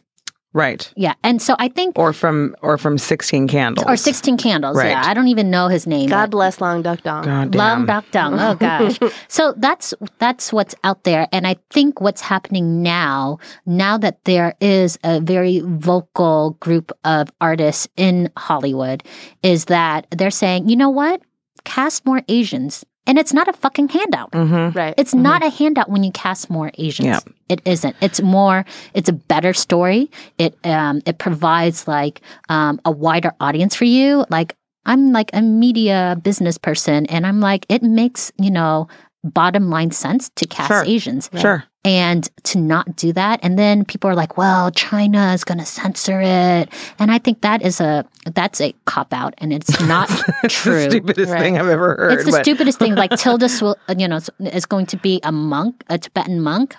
[0.55, 0.89] Right.
[0.95, 1.15] Yeah.
[1.21, 3.85] And so I think Or from or from Sixteen Candles.
[3.85, 4.77] or 16 candles.
[4.77, 4.91] Right.
[4.91, 5.03] Yeah.
[5.05, 6.07] I don't even know his name.
[6.07, 7.25] God bless Long Duck Dong.
[7.25, 7.85] God Long damn.
[7.85, 8.39] Duck Dong.
[8.39, 8.97] Oh gosh.
[9.27, 11.27] so that's that's what's out there.
[11.33, 17.29] And I think what's happening now, now that there is a very vocal group of
[17.41, 19.03] artists in Hollywood,
[19.43, 21.21] is that they're saying, you know what?
[21.65, 22.85] Cast more Asians.
[23.07, 24.31] And it's not a fucking handout.
[24.31, 24.77] Mm-hmm.
[24.77, 24.93] Right.
[24.97, 27.07] It's not a handout when you cast more Asians.
[27.07, 27.19] Yeah.
[27.49, 27.95] It isn't.
[28.01, 28.65] It's more.
[28.93, 30.09] It's a better story.
[30.37, 34.25] It um it provides like um a wider audience for you.
[34.29, 38.87] Like I'm like a media business person, and I'm like it makes you know
[39.25, 40.83] bottom line sense to cast Sure.
[40.85, 41.63] Asians Sure.
[41.83, 45.65] and to not do that and then people are like well china is going to
[45.65, 50.09] censor it and i think that is a that's a cop out and it's not
[50.43, 51.41] It's true the stupidest Right.
[51.41, 52.11] thing I've ever heard.
[52.13, 52.95] it's the but- stupidest thing.
[52.95, 56.75] Like Tilda, Swil- uh, you know, is going to be a monk, a Tibetan monk.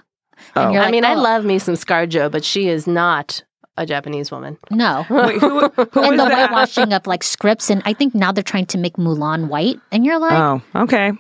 [0.55, 0.63] Oh.
[0.65, 3.43] And you're I like, mean, I oh, love me some ScarJo, but she is not
[3.77, 4.57] a Japanese woman.
[4.71, 5.05] no.
[5.11, 6.51] Wait, who, who and was the that?
[6.51, 10.05] whitewashing of like scripts, and I think now they're trying to make Mulan white, and
[10.05, 11.13] you're like, Oh, okay.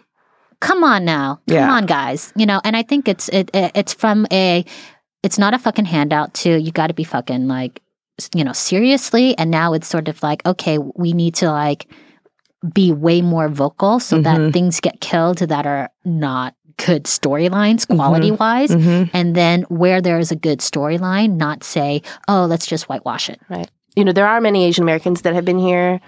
[0.60, 1.72] Come on now, come Yeah.
[1.72, 2.60] on, guys, you know.
[2.64, 4.64] And I think it's it, it it's from a,
[5.22, 7.80] it's not a fucking handout to you got to be fucking like,
[8.34, 9.36] you know, seriously.
[9.38, 11.86] And now it's sort of like, okay, we need to like
[12.72, 14.24] be way more vocal so Mhm.
[14.24, 19.08] that things get killed that are not good storylines quality wise Mhm.
[19.14, 23.40] and then where there is a good storyline not say oh let's just whitewash it
[23.48, 23.70] Right.
[23.94, 26.00] You know, there are many Asian Americans that have been here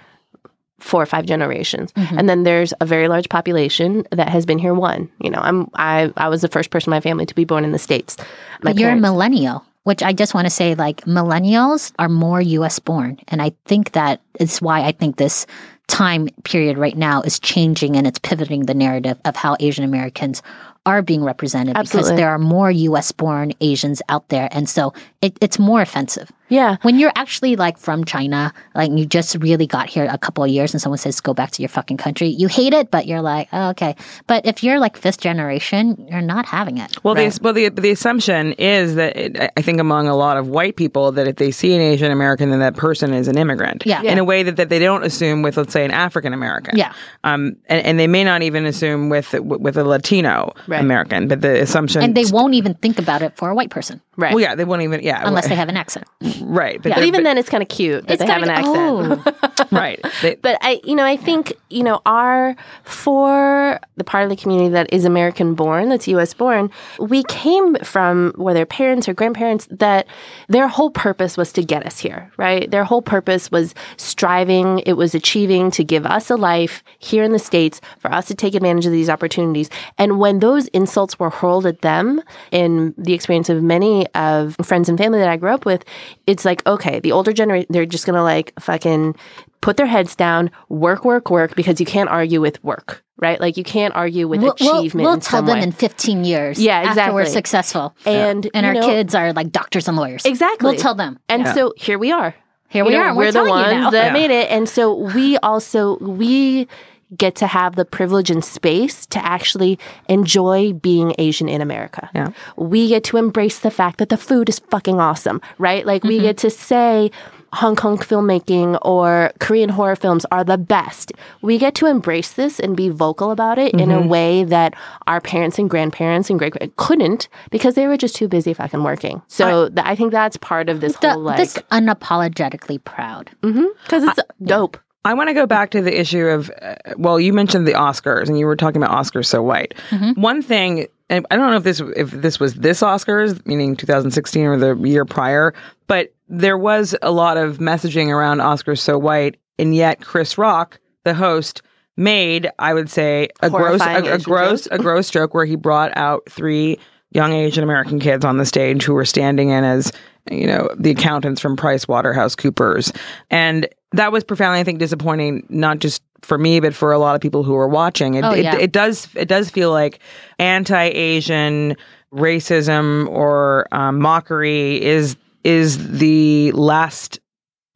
[0.78, 1.92] four or five generations.
[1.92, 2.18] Mhm.
[2.18, 5.08] And then there's a very large population that has been here one.
[5.20, 7.64] You know, I'm I I was the first person in my family to be born
[7.64, 8.16] in the States.
[8.62, 12.42] My but you're a millennial which i just want to say like millennials are more
[12.42, 15.46] us born and i think that is why i think this
[15.86, 20.42] time period right now is changing and it's pivoting the narrative of how asian americans
[20.88, 22.10] are being represented Absolutely.
[22.10, 24.92] because there are more us born asians out there and so
[25.26, 26.76] it, it's more offensive Yeah.
[26.82, 30.50] when you're actually like from China, like you just really got here a couple of
[30.50, 33.20] years and someone says, go back to your fucking country, you hate it, but you're
[33.20, 33.92] like, oh, okay.
[34.26, 36.90] But if you're like fifth generation, you're not having it.
[37.04, 40.48] Well, the, well, the the assumption is that it, I think among a lot of
[40.48, 43.82] white people that if they see an Asian American, then that person is an immigrant.
[43.84, 44.02] Yeah.
[44.02, 46.76] In a way that, that they don't assume with, let's say, an African American.
[46.78, 46.92] Yeah.
[47.24, 47.56] Um.
[47.68, 50.77] And, and they may not even assume with with a Latino Right.
[50.80, 52.02] American, but the assumption.
[52.02, 54.34] And they won't even think about it for a white person Right.
[54.34, 55.00] Well, yeah, they won't even.
[55.00, 55.22] Yeah.
[55.24, 56.06] unless they have an accent.
[56.40, 56.82] Right.
[56.82, 58.74] But but they're- even then it's kind of cute that they have an accent.
[58.74, 59.66] oh.
[59.72, 60.00] right.
[60.22, 64.36] They, But I, you know, I think, you know, our, for the part of the
[64.36, 69.14] community that is American born, that's US born, we came from where their parents or
[69.14, 70.06] grandparents that
[70.48, 72.70] their whole purpose was to get us here, right?
[72.70, 77.32] Their whole purpose was striving, it was achieving to give us a life here in
[77.32, 79.68] the States for us to take advantage of these opportunities.
[79.98, 84.88] And when those insults were hurled at them in the experience of many of friends
[84.88, 85.84] and family that I grew up with,
[86.26, 89.16] it's like, okay, the older generation, they're just gonna like fucking
[89.60, 93.40] put their heads down, work, work, work, because you can't argue with work, right?
[93.40, 95.04] Like you can't argue with We'll, we'll, achievement.
[95.04, 95.64] we'll in tell them way.
[95.64, 97.32] in 15 years Yeah, after we're exactly.
[97.32, 97.96] successful.
[98.06, 100.24] and And our know, kids are like doctors and lawyers.
[100.24, 100.70] exactly.
[100.70, 101.18] We'll tell them.
[101.28, 101.54] And Yeah.
[101.54, 102.34] so here we are.
[102.68, 103.14] Here You we know, are.
[103.16, 103.90] We're, the telling you ones now.
[103.90, 104.12] that Yeah.
[104.12, 104.50] made it.
[104.50, 106.68] And so we also we
[107.16, 112.10] get to have the privilege and space to actually enjoy being Asian in America.
[112.14, 112.32] Yeah.
[112.56, 115.86] We get to embrace the fact that the food is fucking awesome, right?
[115.86, 116.24] Like we mm-hmm.
[116.24, 117.10] get to say
[117.52, 121.12] Hong Kong filmmaking or Korean horror films are the best.
[121.40, 124.08] We get to embrace this and be vocal about it in a mm-hmm.
[124.08, 124.74] way that
[125.06, 129.22] our parents and grandparents and great couldn't because they were just too busy fucking working.
[129.28, 133.30] So th- I think that's part of this The- whole like this unapologetically proud.
[133.42, 133.66] Mm-hmm.
[133.84, 134.76] because it's dope.
[135.08, 138.28] I want to go back to the issue of, uh, well, you mentioned the Oscars,
[138.28, 139.72] and you were talking about Oscars so white.
[140.20, 144.44] One thing, and I don't know if this if this was this Oscars, meaning 2016
[144.44, 145.54] or the year prior,
[145.86, 150.78] but there was a lot of messaging around Oscars so white, and yet Chris Rock,
[151.04, 151.62] the host,
[151.96, 155.96] made I would say a gross a, a gross a gross joke where he brought
[155.96, 156.78] out three
[157.12, 159.90] young Asian American kids on the stage who were standing in as
[160.30, 162.92] you know the accountants from Price Waterhouse Coopers,
[163.30, 167.14] and that was profoundly I think disappointing, not just for me but for a lot
[167.14, 168.14] of people who were watching.
[168.14, 170.00] It Oh, it, it does it does feel like
[170.38, 171.76] anti-Asian
[172.12, 177.20] racism or um, mockery is is the last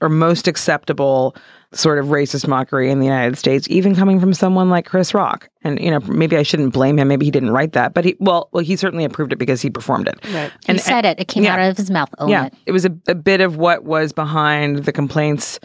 [0.01, 1.37] or most acceptable
[1.75, 5.49] sort of racist mockery in the United States, even coming from someone like Chris Rock.
[5.63, 7.09] And you know, maybe I shouldn't blame him.
[7.09, 9.71] Maybe he didn't write that, but he well, well, he certainly approved it because he
[9.71, 10.19] performed it.
[10.33, 10.53] Right.
[10.67, 11.21] He said it.
[11.21, 11.55] It came yeah.
[11.55, 12.11] out of his mouth.
[12.19, 12.55] Own yeah, it.
[12.67, 15.61] it was a, a bit of what was behind the complaints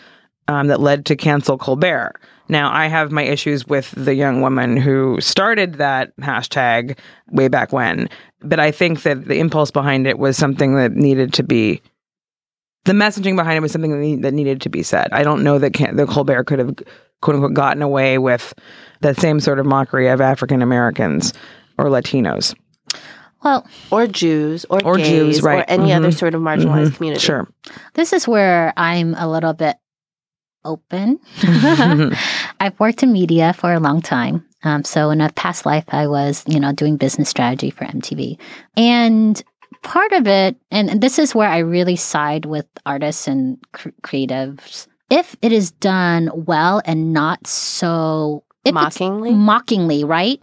[0.48, 2.14] um, that led to cancel Colbert.
[2.50, 6.98] Now, I have my issues with the young woman who started that hashtag
[7.32, 8.10] way back when,
[8.42, 11.82] but I think that the impulse behind it was something that needed to be.
[12.88, 15.10] The messaging behind it was something that, need, that needed to be said.
[15.12, 16.76] I don't know that can, that Colbert could have
[17.22, 18.54] quote unquote gotten away with
[19.02, 21.34] that same sort of mockery of African Americans
[21.78, 22.56] or Latinos.
[23.44, 25.60] Well, Or Jews, or, Or gays, Jews, right.
[25.60, 26.18] or any other Mhm.
[26.18, 26.96] sort of marginalized Mhm.
[26.96, 27.22] community.
[27.22, 27.48] Sure.
[27.94, 29.78] this is where I'm a little bit
[30.66, 31.20] open.
[32.60, 34.44] I've worked in media for a long time.
[34.64, 38.38] Um, so in a past life, I was, you know, doing business strategy for MTV.
[38.76, 39.42] And
[39.82, 44.88] part of it, and this is where I really side with artists and cr- creatives,
[45.10, 49.34] if it is done well and not so Mockingly?
[49.34, 50.42] mockingly, right?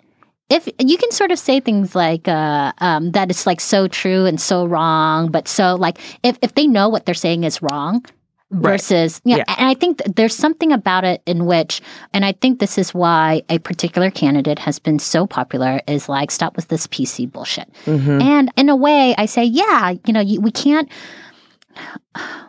[0.51, 4.27] If you can sort of say things like uh, um, that, it's like so true
[4.27, 8.05] and so wrong, but so like if if they know what they're saying is wrong,
[8.54, 8.70] Right.
[8.72, 9.44] versus yeah, Yeah.
[9.58, 11.80] and I think th- there's something about it in which,
[12.12, 16.30] and I think this is why a particular candidate has been so popular is like
[16.30, 17.68] stop with this PC bullshit.
[17.86, 18.22] Mhm.
[18.22, 20.88] And in a way, I say, yeah, you know, you, we can't,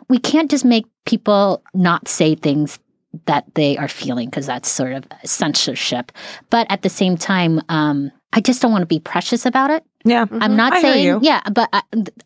[0.08, 2.78] we can't just make people not say things
[3.26, 6.12] that they are feeling because that's sort of censorship.
[6.50, 9.82] But at the same time, um, I just don't want to be precious about it.
[10.04, 10.26] Yeah.
[10.30, 11.80] I'm not I saying, yeah, but uh,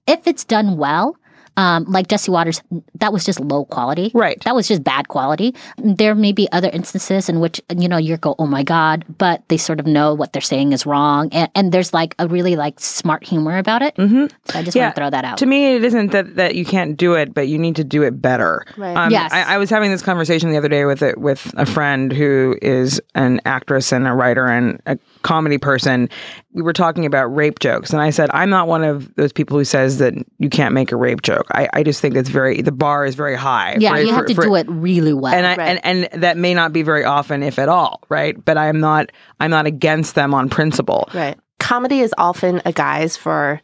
[0.06, 1.16] if it's done well,
[1.56, 2.62] um, like Jesse Watters,
[2.96, 4.10] that was just low quality.
[4.14, 4.42] Right.
[4.44, 5.54] That was just bad quality.
[5.78, 9.46] There may be other instances in which you know you go, oh my god, but
[9.48, 12.56] they sort of know what they're saying is wrong, and, and there's like a really
[12.56, 13.94] like smart humor about it.
[13.96, 14.26] Mm-hmm.
[14.50, 15.38] So I just want to throw that out.
[15.38, 18.02] To me, it isn't that, that you can't do it, but you need to do
[18.02, 18.64] it better.
[18.76, 18.96] Right.
[18.96, 19.32] Um, Yes.
[19.32, 22.56] I, I was having this conversation the other day with a, with a friend who
[22.62, 26.08] is an actress and a writer and a comedy person.
[26.52, 29.56] We were talking about rape jokes, and I said I'm not one of those people
[29.56, 31.46] who says that you can't make a rape joke.
[31.52, 33.76] I, I just think it's very the bar is very high.
[33.78, 35.32] yeah, for- you have for- to for- do it really well.
[35.32, 35.78] and I, Right.
[35.84, 38.42] and and that may not be very often, if at all, right?
[38.44, 41.08] But I'm not I'm not against them on principle.
[41.14, 41.38] Right.
[41.60, 43.60] Comedy is often a guise for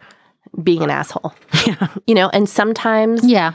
[0.62, 1.34] being an asshole.
[1.66, 1.88] Yeah.
[2.06, 3.52] You know, and sometimes yeah,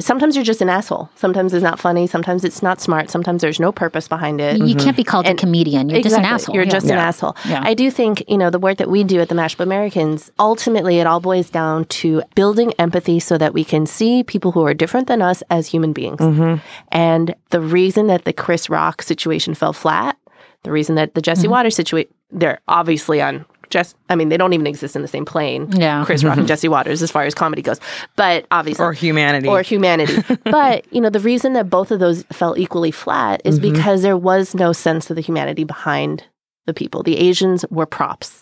[0.00, 1.08] sometimes you're just an asshole.
[1.14, 4.58] Sometimes it's not funny, sometimes it's not smart, sometimes there's no purpose behind it.
[4.58, 5.88] you can't be called a comedian.
[5.88, 6.54] You're just an asshole.
[6.54, 6.70] You're Yeah.
[6.70, 7.36] just an asshole.
[7.48, 7.62] Yeah.
[7.64, 10.98] I do think, you know, the work that we do at the Mashup Americans, ultimately
[10.98, 14.74] it all boils down to building empathy so that we can see people who are
[14.74, 16.20] different than us as human beings.
[16.20, 16.56] Mm-hmm.
[16.90, 20.18] And the reason that the Chris Rock situation fell flat,
[20.64, 21.52] the reason that the Jesse mm-hmm.
[21.52, 25.24] Watters situation, they're obviously on just, I mean, they don't even exist in the same
[25.24, 25.72] plane.
[25.72, 26.04] Yeah.
[26.04, 26.48] Chris Rock and mm-hmm.
[26.48, 27.80] Jesse Watters as far as comedy goes.
[28.14, 29.48] But obviously Or humanity.
[29.48, 30.22] or humanity.
[30.44, 33.72] but, you know, the reason that both of those fell equally flat is mm-hmm.
[33.72, 36.24] because there was no sense of the humanity behind
[36.66, 37.02] the people.
[37.02, 38.41] The Asians were props.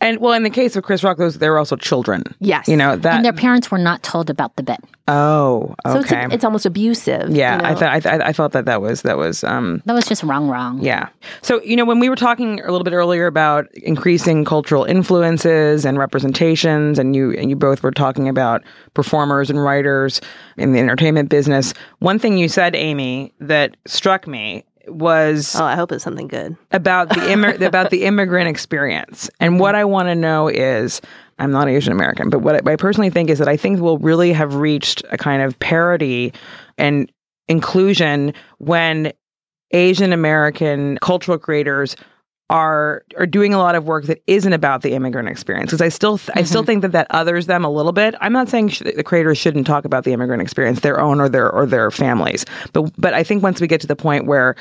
[0.00, 2.22] And well, in the case of Chris Rock, those they were also children.
[2.40, 2.68] Yes.
[2.68, 3.16] You know that.
[3.16, 4.78] and their parents were not told about the bit.
[5.08, 6.26] oh, So it's, okay.
[6.30, 7.30] it's almost abusive.
[7.30, 7.68] yeah, you know?
[7.68, 10.48] I thought I, I felt that that was that was um That was just wrong,
[10.48, 10.80] wrong.
[10.82, 11.08] Yeah.
[11.42, 15.84] So, you know, when we were talking a little bit earlier about increasing cultural influences
[15.84, 18.62] and representations, and you and you both were talking about
[18.94, 20.20] performers and writers
[20.56, 25.76] in the entertainment business, one thing you said, Amy, that struck me was Oh, I
[25.76, 26.56] hope it's something good.
[26.72, 29.28] about the immi- about the immigrant experience.
[29.40, 31.00] And what I want to know is
[31.38, 33.98] I'm not Asian American, but what I, I personally think is that I think we'll
[33.98, 36.32] really have reached a kind of parity
[36.78, 37.10] and
[37.48, 39.12] inclusion when
[39.72, 41.96] Asian American cultural creators
[42.50, 45.88] are are doing a lot of work that isn't about the immigrant experience because I
[45.88, 46.66] still th- I still mm-hmm.
[46.66, 48.14] think that that others them a little bit.
[48.20, 51.28] I'm not saying sh- the creators shouldn't talk about the immigrant experience, their own or
[51.28, 54.56] their or their families, but but I think once we get to the point where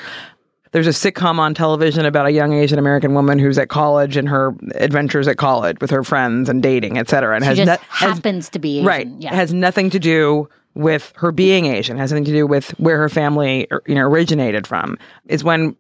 [0.72, 4.28] there's a sitcom on television about a young Asian American woman who's at college and
[4.28, 7.68] her adventures at college with her friends and dating, et cetera, and She has, just
[7.68, 8.86] no- has happens to be Asian.
[8.88, 9.36] right Yeah.
[9.36, 13.10] has nothing to do with her being Asian, has nothing to do with where her
[13.10, 14.98] family you know originated from.
[15.28, 15.76] Is when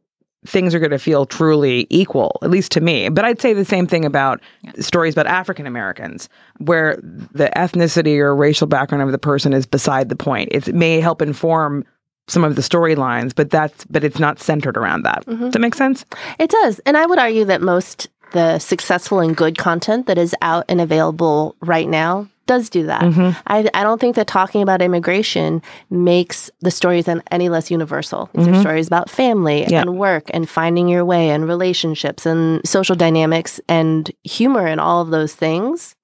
[0.45, 3.09] things are going to feel truly equal, at least to me.
[3.09, 4.41] But I'd say the same thing about
[4.79, 10.09] stories about African Americans, where the ethnicity or racial background of the person is beside
[10.09, 10.49] the point.
[10.51, 11.85] It may help inform
[12.27, 15.25] some of the storylines, but that's but it's not centered around that.
[15.25, 15.45] Mm-hmm.
[15.45, 16.05] Does that make sense?
[16.39, 16.79] It does.
[16.85, 20.81] And I would argue that most the successful and good content that is out and
[20.81, 23.03] available right now does do that.
[23.47, 28.29] I, I don't think that talking about immigration makes the stories any less universal.
[28.33, 29.81] These are stories about family Yeah.
[29.81, 35.01] and work and finding your way and relationships and social dynamics and humor and all
[35.01, 35.95] of those things.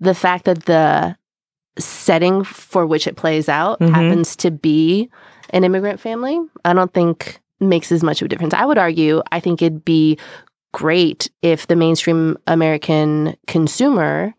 [0.00, 1.16] The fact that the
[1.78, 3.90] setting for which it plays out Mhm.
[3.90, 5.08] happens to be
[5.50, 8.54] an immigrant family, I don't think makes as much of a difference.
[8.54, 10.18] I would argue, I think it'd be
[10.72, 14.34] great if the mainstream American consumer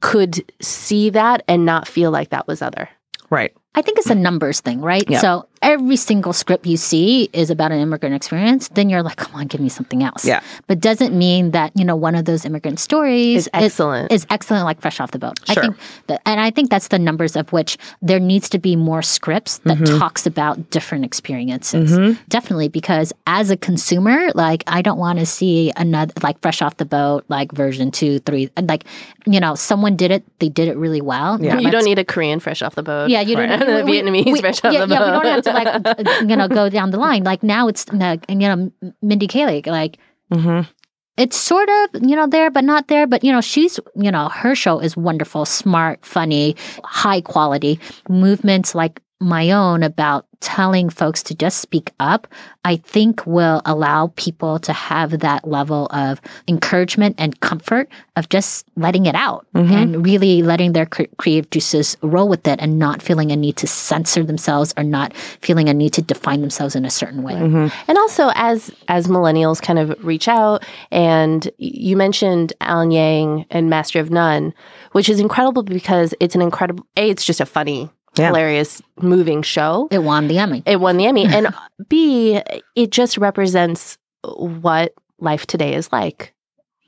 [0.00, 2.88] could see that and not feel like that was other.
[3.30, 3.54] Right.
[3.74, 5.04] I think it's a numbers thing, right?
[5.08, 5.20] Yeah.
[5.20, 9.34] So every single script you see is about an immigrant experience, then you're like, come
[9.34, 10.24] on, give me something else.
[10.24, 10.40] Yeah.
[10.66, 14.10] But doesn't mean that, you know, one of those immigrant stories Is excellent.
[14.10, 15.38] Is, excellent, like fresh off the boat.
[15.46, 15.58] Sure.
[15.62, 18.74] I think that, and I think that's the numbers of which there needs to be
[18.76, 19.98] more scripts that Mm-hmm.
[19.98, 22.16] talks about different experiences.
[22.28, 26.76] Definitely, because as a consumer, like I don't want to see another like fresh off
[26.76, 28.84] the boat, like version two, three, like,
[29.26, 31.42] you know, someone did it, they did it really well.
[31.42, 31.58] Yeah.
[31.58, 33.10] You don't need a Korean fresh off the boat.
[33.10, 35.06] yeah, you don't need a Vietnamese we- fresh off yeah, the yeah, boat.
[35.18, 37.24] we don't have to like uh, you know go down the line.
[37.24, 38.70] Like now it's uh, you know
[39.02, 39.98] Mindy Kaling like
[40.32, 40.70] Mm-hmm.
[41.16, 44.28] it's sort of you know there but not there but you know she's you know
[44.28, 51.22] her show is wonderful smart funny high quality movements like my own about telling folks
[51.22, 52.26] to just speak up
[52.64, 58.66] i think will allow people to have that level of encouragement and comfort of just
[58.76, 59.72] letting it out mm-hmm.
[59.74, 63.56] and really letting their cre- creative juices roll with it and not feeling a need
[63.56, 67.34] to censor themselves or not feeling a need to define themselves in a certain way
[67.34, 67.68] mm-hmm.
[67.90, 73.68] And also, as as millennials kind of reach out, and you mentioned Alan Yang and
[73.68, 74.54] Master of None,
[74.92, 76.86] which is incredible because it's an incredible.
[76.96, 78.26] A, it's just a funny, Yeah.
[78.28, 79.88] hilarious, moving show.
[79.90, 81.54] it won the emmy It won the Emmy, and
[81.88, 82.40] B,
[82.74, 86.34] it just represents what life today is like.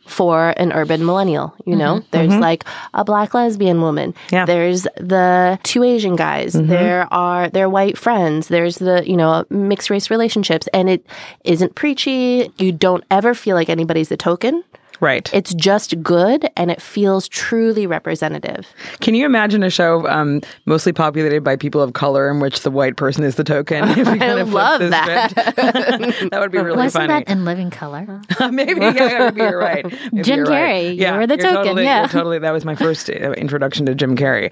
[0.06, 1.54] for an urban millennial.
[1.64, 2.08] You know, mm-hmm.
[2.10, 2.40] there's mm-hmm.
[2.40, 4.14] like a black lesbian woman.
[4.32, 4.44] Yeah.
[4.44, 6.54] There's the two Asian guys.
[6.54, 6.68] Mm-hmm.
[6.68, 8.48] There are their white friends.
[8.48, 10.68] There's the, you know, mixed race relationships.
[10.74, 11.06] And it
[11.44, 12.52] isn't preachy.
[12.58, 14.64] You don't ever feel like anybody's a token.
[15.03, 15.28] Right.
[15.34, 18.68] It's just good and it feels truly representative.
[19.00, 22.70] Can you imagine a show um, mostly populated by people of color in which the
[22.70, 23.82] white person is the token?
[24.03, 25.32] If we kind I of love that.
[25.57, 27.24] that would be really Wasn't funny.
[27.24, 28.20] that in Living Color?
[28.53, 29.84] maybe, yeah, maybe you're right.
[30.12, 30.50] Maybe Jim you're Carrey,
[30.88, 30.96] right.
[30.96, 31.55] yeah, you were the token.
[31.57, 32.38] Totally, yeah, totally.
[32.38, 34.50] That was my first uh, introduction to Jim Carrey.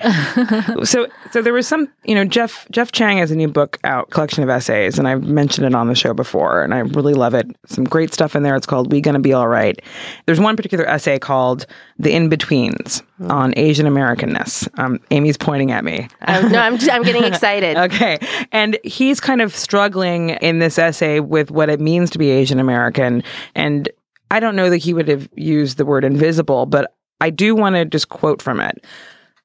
[0.86, 4.10] so, so there was some, you know, Jeff Jeff Chang has a new book out,
[4.10, 7.34] collection of essays, and I've mentioned it on the show before, and I really love
[7.34, 7.46] it.
[7.66, 8.56] Some great stuff in there.
[8.56, 9.80] It's called "We Gonna Be All Right."
[10.26, 11.66] There's one particular essay called
[11.98, 14.68] The In Betweens on Asian Americanness.
[14.78, 16.08] Um, Amy's pointing at me.
[16.26, 17.76] no, I'm, just, I'm getting excited.
[17.76, 18.18] okay.
[18.52, 22.58] And he's kind of struggling in this essay with what it means to be Asian
[22.58, 23.22] American.
[23.54, 23.88] And
[24.30, 27.76] I don't know that he would have used the word invisible, but I do want
[27.76, 28.84] to just quote from it.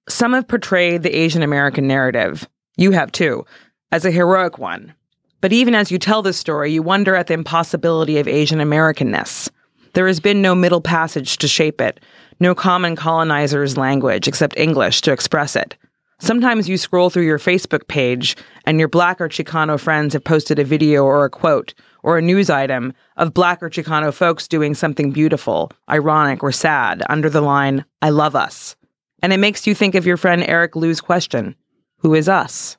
[0.08, 3.46] Some have portrayed the Asian American narrative, you have too,
[3.92, 4.94] as a heroic one.
[5.42, 9.50] But even as you tell this story, you wonder at the impossibility of Asian Americanness.
[9.96, 12.02] There has been no middle passage to shape it,
[12.42, 15.78] no common colonizer's language except English to express it.
[16.20, 18.36] Sometimes you scroll through your Facebook page
[18.66, 21.74] and your black or Chicano friends have posted a video or a quote
[22.04, 27.02] or a news item of black or Chicano folks doing something beautiful, ironic, or sad
[27.08, 28.76] under the line, I love us.
[29.22, 31.56] And it makes you think of your friend Eric Liu's question
[32.00, 32.76] Who is us?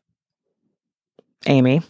[1.46, 1.80] Amy.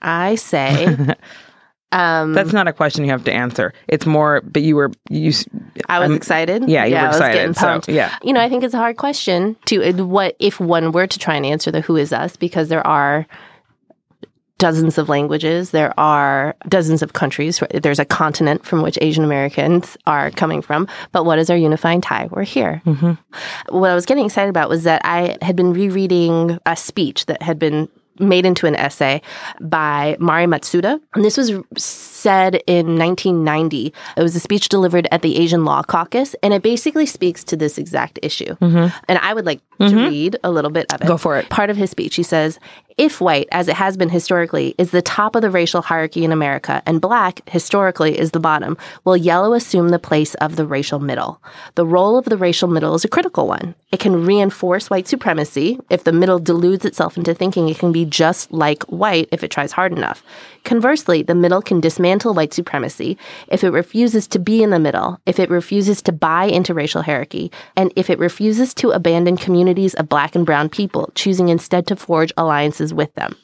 [0.00, 1.16] I say
[1.92, 3.72] Um, That's not a question you have to answer.
[3.86, 5.32] It's more, but you were you.
[5.88, 6.68] I was um, excited.
[6.68, 7.56] Yeah, you yeah, were excited.
[7.56, 11.06] So, yeah, you know, I think it's a hard question to what if one were
[11.06, 13.26] to try and answer the "Who is us?" because there are
[14.62, 15.72] dozens of languages.
[15.72, 17.60] There are dozens of countries.
[17.74, 20.86] There's a continent from which Asian Americans are coming from.
[21.10, 22.28] But what is our unifying tie?
[22.30, 22.80] We're here.
[22.86, 23.76] Mm-hmm.
[23.76, 27.42] What I was getting excited about was that I had been rereading a speech that
[27.42, 27.88] had been
[28.22, 29.20] made into an essay
[29.60, 31.00] by Mari Matsuda.
[31.14, 31.52] And this was
[32.22, 33.92] said in 1990.
[34.16, 37.56] It was a speech delivered at the Asian Law Caucus, and it basically speaks to
[37.56, 38.54] this exact issue.
[38.56, 38.96] Mm-hmm.
[39.08, 39.96] And I would like mm-hmm.
[39.96, 41.06] to read a little bit of it.
[41.06, 41.48] Go for it.
[41.50, 42.58] Part of his speech, he says,
[42.98, 46.32] if white, as it has been historically, is the top of the racial hierarchy in
[46.32, 51.00] America, and black, historically, is the bottom, will yellow assume the place of the racial
[51.00, 51.40] middle?
[51.74, 53.74] The role of the racial middle is a critical one.
[53.92, 58.04] It can reinforce white supremacy if the middle deludes itself into thinking it can be
[58.04, 60.22] just like white if it tries hard enough.
[60.64, 63.16] Conversely, the middle can dismantle white supremacy
[63.48, 67.02] if it refuses to be in the middle, if it refuses to buy into racial
[67.02, 71.86] hierarchy, and if it refuses to abandon communities of black and brown people, choosing instead
[71.86, 73.34] to forge alliances with them.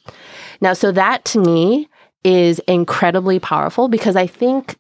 [0.61, 1.89] Now, so that to me
[2.25, 4.77] is incredibly powerful because I think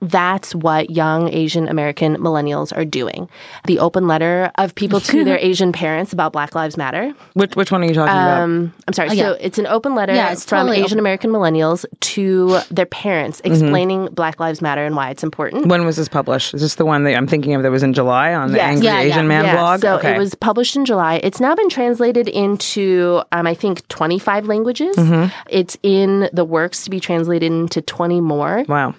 [0.00, 3.28] that's what young Asian American millennials are doing.
[3.66, 7.14] The open letter of people to their Asian parents about Black Lives Matter.
[7.34, 8.74] Which which one are you talking um, about?
[8.88, 9.08] I'm sorry.
[9.10, 13.40] Oh, so it's an open letter yeah, from totally Asian American millennials to their parents
[13.40, 13.52] mm-hmm.
[13.52, 14.14] explaining mm-hmm.
[14.14, 15.66] Black Lives Matter and why it's important.
[15.66, 16.54] When was this published?
[16.54, 18.72] Is this the one that I'm thinking of that was in July on the yes.
[18.72, 19.80] Angry yeah, Asian Man blog?
[19.80, 20.14] So okay.
[20.14, 21.16] it was published in July.
[21.22, 24.96] It's now been translated into um, I think 25 languages.
[24.96, 25.34] Mm-hmm.
[25.48, 28.64] It's in the works to be translated into 20 more.
[28.68, 28.94] Wow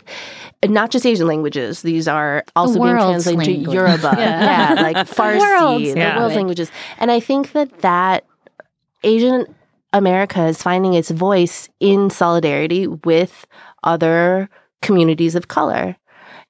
[0.69, 1.81] not just Asian languages.
[1.81, 3.65] These are also being translated language.
[3.65, 4.73] to Yoruba, yeah.
[4.75, 4.81] yeah.
[4.81, 6.17] like Farsi, the, the yeah.
[6.19, 6.71] world's languages.
[6.97, 8.25] And I think that that
[9.03, 9.45] Asian
[9.93, 13.45] America is finding its voice in solidarity with
[13.83, 14.49] other
[14.81, 15.95] communities of color.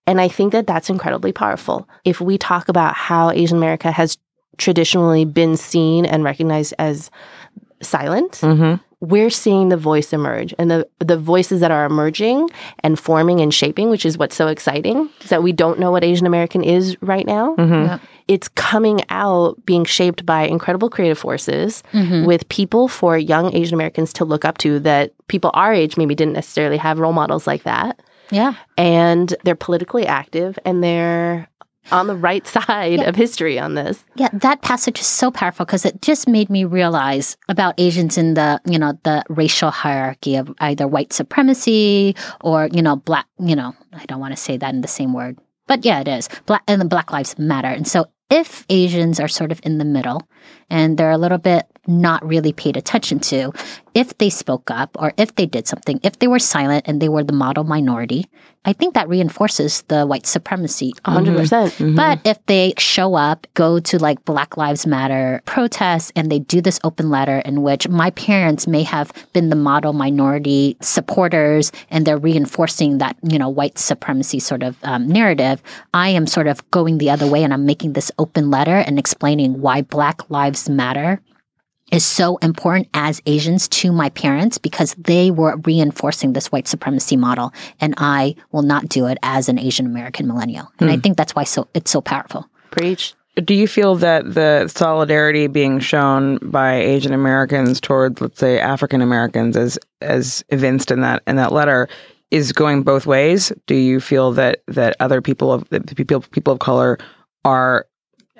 [0.08, 1.88] And I think that that's incredibly powerful.
[2.04, 4.18] If we talk about how Asian America has
[4.58, 7.12] traditionally been seen and recognized as
[7.82, 13.00] silent, mm-hmm we're seeing the voice emerge and the the voices that are emerging and
[13.00, 16.28] forming and shaping, which is what's so exciting, is that we don't know what Asian
[16.28, 17.56] American is right now.
[17.56, 17.86] Mm-hmm.
[17.86, 18.02] Yep.
[18.28, 22.26] It's coming out being shaped by incredible creative forces mm-hmm.
[22.26, 26.16] with people for young Asian Americans to look up to that people our age maybe
[26.16, 28.02] didn't necessarily have role models like that.
[28.32, 28.56] Yeah.
[28.78, 31.48] And they're politically active and they're
[31.92, 33.10] on the right side yeah.
[33.10, 34.04] of history on this.
[34.16, 38.34] Yeah, that passage is so powerful because it just made me realize about Asians in
[38.34, 43.56] the, you know, the racial hierarchy of either white supremacy or, you know, black, you
[43.56, 45.38] know, I don't want to say that in the same word.
[45.68, 46.30] But yeah, it is.
[46.46, 47.68] Black and the Black Lives Matter.
[47.68, 50.28] And so if Asians are sort of in the middle
[50.70, 53.52] and they're a little bit not really paid attention to.
[53.94, 57.10] If they spoke up or if they did something, if they were silent and they
[57.10, 58.26] were the model minority,
[58.66, 60.94] I think that reinforces the white supremacy.
[61.06, 61.38] 100%.
[61.38, 61.96] percent mm-hmm.
[61.96, 66.62] But if they show up, go to like Black Lives Matter protests, and they do
[66.62, 72.06] this open letter in which my parents may have been the model minority supporters and
[72.06, 75.62] they're reinforcing that, you know, white supremacy sort of um, narrative,
[75.94, 78.98] I am sort of going the other way and I'm making this open letter and
[78.98, 81.22] explaining why Black Lives Matter
[81.92, 87.16] is so important as Asians to my parents because they were reinforcing this white supremacy
[87.16, 90.72] model and I will not do it as an Asian American millennial.
[90.80, 91.02] And I hmm.
[91.02, 92.50] think that's why so it's so powerful.
[92.72, 93.14] Preach.
[93.44, 99.02] Do you feel that the solidarity being shown by Asian Americans towards let's say African
[99.02, 101.88] Americans as as evinced in that in that letter
[102.32, 103.52] is going both ways?
[103.68, 106.98] Do you feel that that other people of the people people of color
[107.44, 107.86] are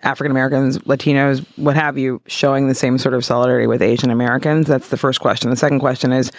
[0.06, 4.68] African Americans, Latinos, what have you, showing the same sort of solidarity with Asian Americans?
[4.68, 5.50] That's the first question.
[5.50, 6.32] The second question is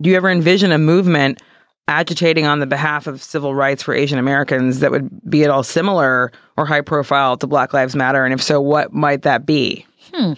[0.00, 1.42] Do you ever envision a movement
[1.88, 5.62] agitating on the behalf of civil rights for Asian Americans that would be at all
[5.62, 8.24] similar or high profile to Black Lives Matter?
[8.24, 9.86] And if so, what might that be?
[10.12, 10.34] Hmm.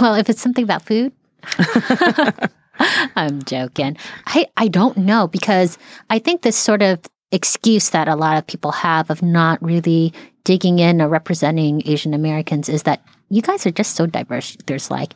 [0.00, 1.12] Well, if it's something about food.
[3.16, 3.96] I'm joking.
[4.26, 5.76] I, I don't know because
[6.08, 10.12] I think this sort of excuse that a lot of people have of not really
[10.48, 14.56] digging in or representing Asian Americans is that you guys are just so diverse.
[14.64, 15.12] There's like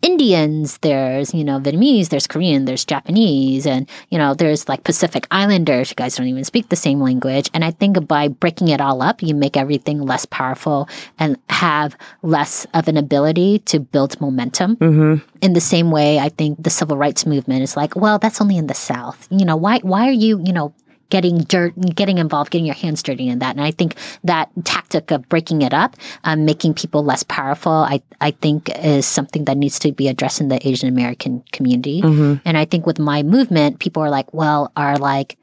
[0.00, 5.26] Indians, there's, you know, Vietnamese, there's Korean, there's Japanese, and, you know, there's like Pacific
[5.32, 5.90] Islanders.
[5.90, 7.50] You guys don't even speak the same language.
[7.52, 11.96] And I think by breaking it all up, you make everything less powerful and have
[12.22, 14.76] less of an ability to build momentum.
[14.76, 15.26] Mm-hmm.
[15.42, 18.56] In the same way, I think the civil rights movement is like, well, that's only
[18.56, 19.26] in the South.
[19.32, 20.72] You know, why, why are you, you know,
[21.10, 23.56] getting dirt, getting involved, getting your hands dirty in that.
[23.56, 23.94] And I think
[24.24, 29.06] that tactic of breaking it up, um, making people less powerful, I, I think is
[29.06, 32.02] something that needs to be addressed in the Asian American community.
[32.02, 32.40] Mm-hmm.
[32.44, 35.38] And I think with my movement, people are like, well, are like,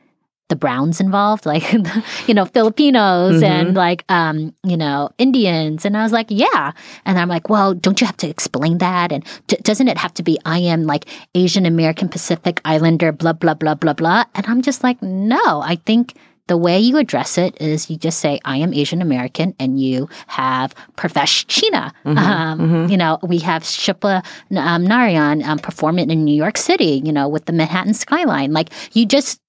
[0.53, 1.65] the Browns involved, like
[2.27, 3.43] you know Filipinos mm-hmm.
[3.43, 6.73] and like um, you know Indians, and I was like, yeah,
[7.05, 9.11] and I'm like, well, don't you have to explain that?
[9.11, 13.33] And d- doesn't it have to be I am like Asian American Pacific Islander, blah
[13.33, 14.25] blah blah blah blah?
[14.35, 16.13] And I'm just like, no, I think
[16.47, 20.09] the way you address it is you just say, I am Asian American, and you
[20.27, 21.93] have Profesh China.
[22.05, 22.91] Mm-hmm, um, mm-hmm.
[22.91, 24.23] You know, we have Shilpa
[24.57, 28.51] um, Narayan um, perform it in New York City, you know, with the Manhattan skyline.
[28.51, 29.39] Like, you just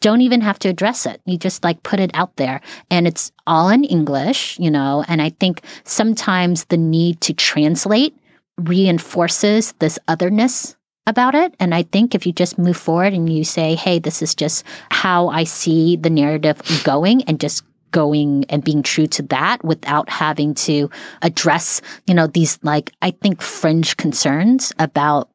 [0.00, 1.20] don't even have to address it.
[1.26, 2.60] You just like put it out there
[2.90, 5.04] and it's all in English, you know.
[5.06, 8.16] And I think sometimes the need to translate
[8.58, 11.54] reinforces this otherness about it.
[11.58, 14.64] And I think if you just move forward and you say, hey, this is just
[14.90, 20.08] how I see the narrative going and just going and being true to that without
[20.08, 20.90] having to
[21.22, 25.30] address, you know, these like, I think fringe concerns about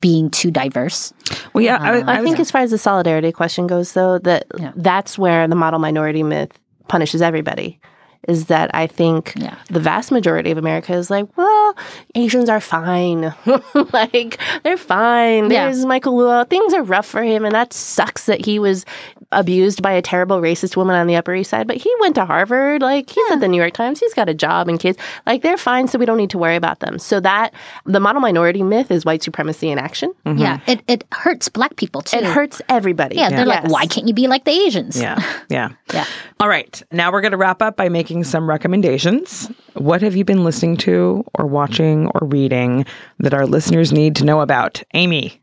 [0.00, 1.12] being too diverse.
[1.52, 4.18] Well, yeah, I, um, I, I think as far as the solidarity question goes, though,
[4.20, 4.72] that yeah.
[4.76, 7.80] that's where the model minority myth punishes everybody
[8.28, 9.56] is that I think yeah.
[9.68, 11.76] the vast majority of America is like, well,
[12.14, 13.34] Asians are fine.
[13.92, 15.48] like, they're fine.
[15.48, 15.84] There's.
[15.84, 16.48] Michael Luo.
[16.48, 18.84] Things are rough for him, and that sucks that he was
[19.32, 21.66] abused by a terrible racist woman on the Upper East Side.
[21.66, 22.82] But he went to Harvard.
[22.82, 23.34] Like, he's yeah.
[23.34, 24.00] at the New York Times.
[24.00, 24.98] He's got a job and kids.
[25.26, 26.98] Like, they're fine, so we don't need to worry about them.
[26.98, 27.54] So that,
[27.86, 30.12] the model minority myth is white supremacy in action.
[30.26, 30.38] Mm-hmm.
[30.38, 30.60] Yeah.
[30.66, 32.18] It, it hurts black people, too.
[32.18, 33.16] It hurts everybody.
[33.16, 33.30] Yeah.
[33.30, 33.64] They're yes.
[33.64, 35.00] like, why can't you be like the Asians?
[35.00, 35.18] Yeah.
[35.50, 35.70] Yeah.
[35.92, 36.04] yeah.
[36.38, 36.80] All right.
[36.92, 39.48] Now we're going to wrap up by making making some recommendations.
[39.74, 42.84] What have you been listening to or watching or reading
[43.20, 44.82] that our listeners need to know about?
[44.94, 45.40] Amy.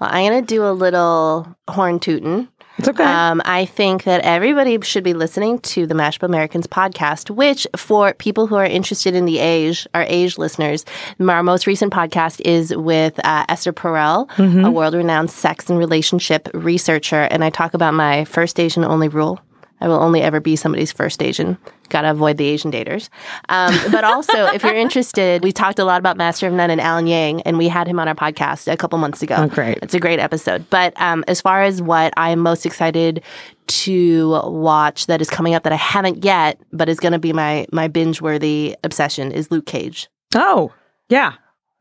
[0.00, 2.48] Well, I'm going to do a little horn tootin'.
[2.78, 3.04] It's okay.
[3.04, 8.14] Um, I think that everybody should be listening to the Mashup Americans podcast, which for
[8.14, 10.84] people who are interested in the age, our age listeners,
[11.20, 14.64] our most recent podcast is with uh, Esther Perel, mm-hmm.
[14.64, 17.22] a world renowned sex and relationship researcher.
[17.30, 19.40] And I talk about my first Asian only rule.
[19.80, 21.58] I will only ever be somebody's first Asian.
[21.88, 23.08] Got to avoid the Asian daters.
[23.48, 26.80] Um, but also, if you're interested, we talked a lot about Master of None and
[26.80, 29.36] Alan Yang, and we had him on our podcast a couple months ago.
[29.38, 29.78] Oh, great.
[29.82, 30.68] It's a great episode.
[30.70, 33.22] But um, as far as what I'm most excited
[33.68, 37.32] to watch that is coming up that I haven't yet, but is going to be
[37.32, 40.08] my, my binge worthy obsession is Luke Cage.
[40.34, 40.72] Oh,
[41.08, 41.34] yeah.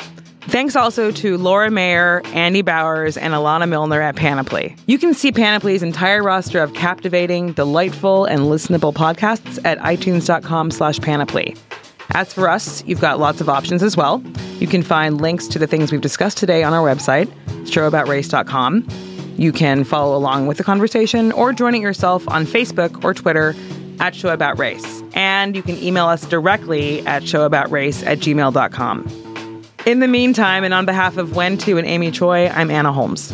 [0.43, 4.75] Thanks also to Laura Mayer, Andy Bowers, and Alana Milner at Panoply.
[4.87, 10.99] You can see Panoply's entire roster of captivating, delightful, and listenable podcasts at itunes.com slash
[11.01, 11.55] panoply.
[12.12, 14.25] As for us, you've got lots of options as well.
[14.59, 17.27] You can find links to the things we've discussed today on our website,
[17.66, 19.07] showaboutrace.com.
[19.39, 23.55] You can follow along with the conversation or join it yourself on Facebook or Twitter
[24.01, 25.03] at Show About Race.
[25.14, 29.62] And you can email us directly at showaboutrace at gmail.com.
[29.86, 33.32] In the meantime, and on behalf of Wen Tu and Amy Choi, I'm Anna Holmes.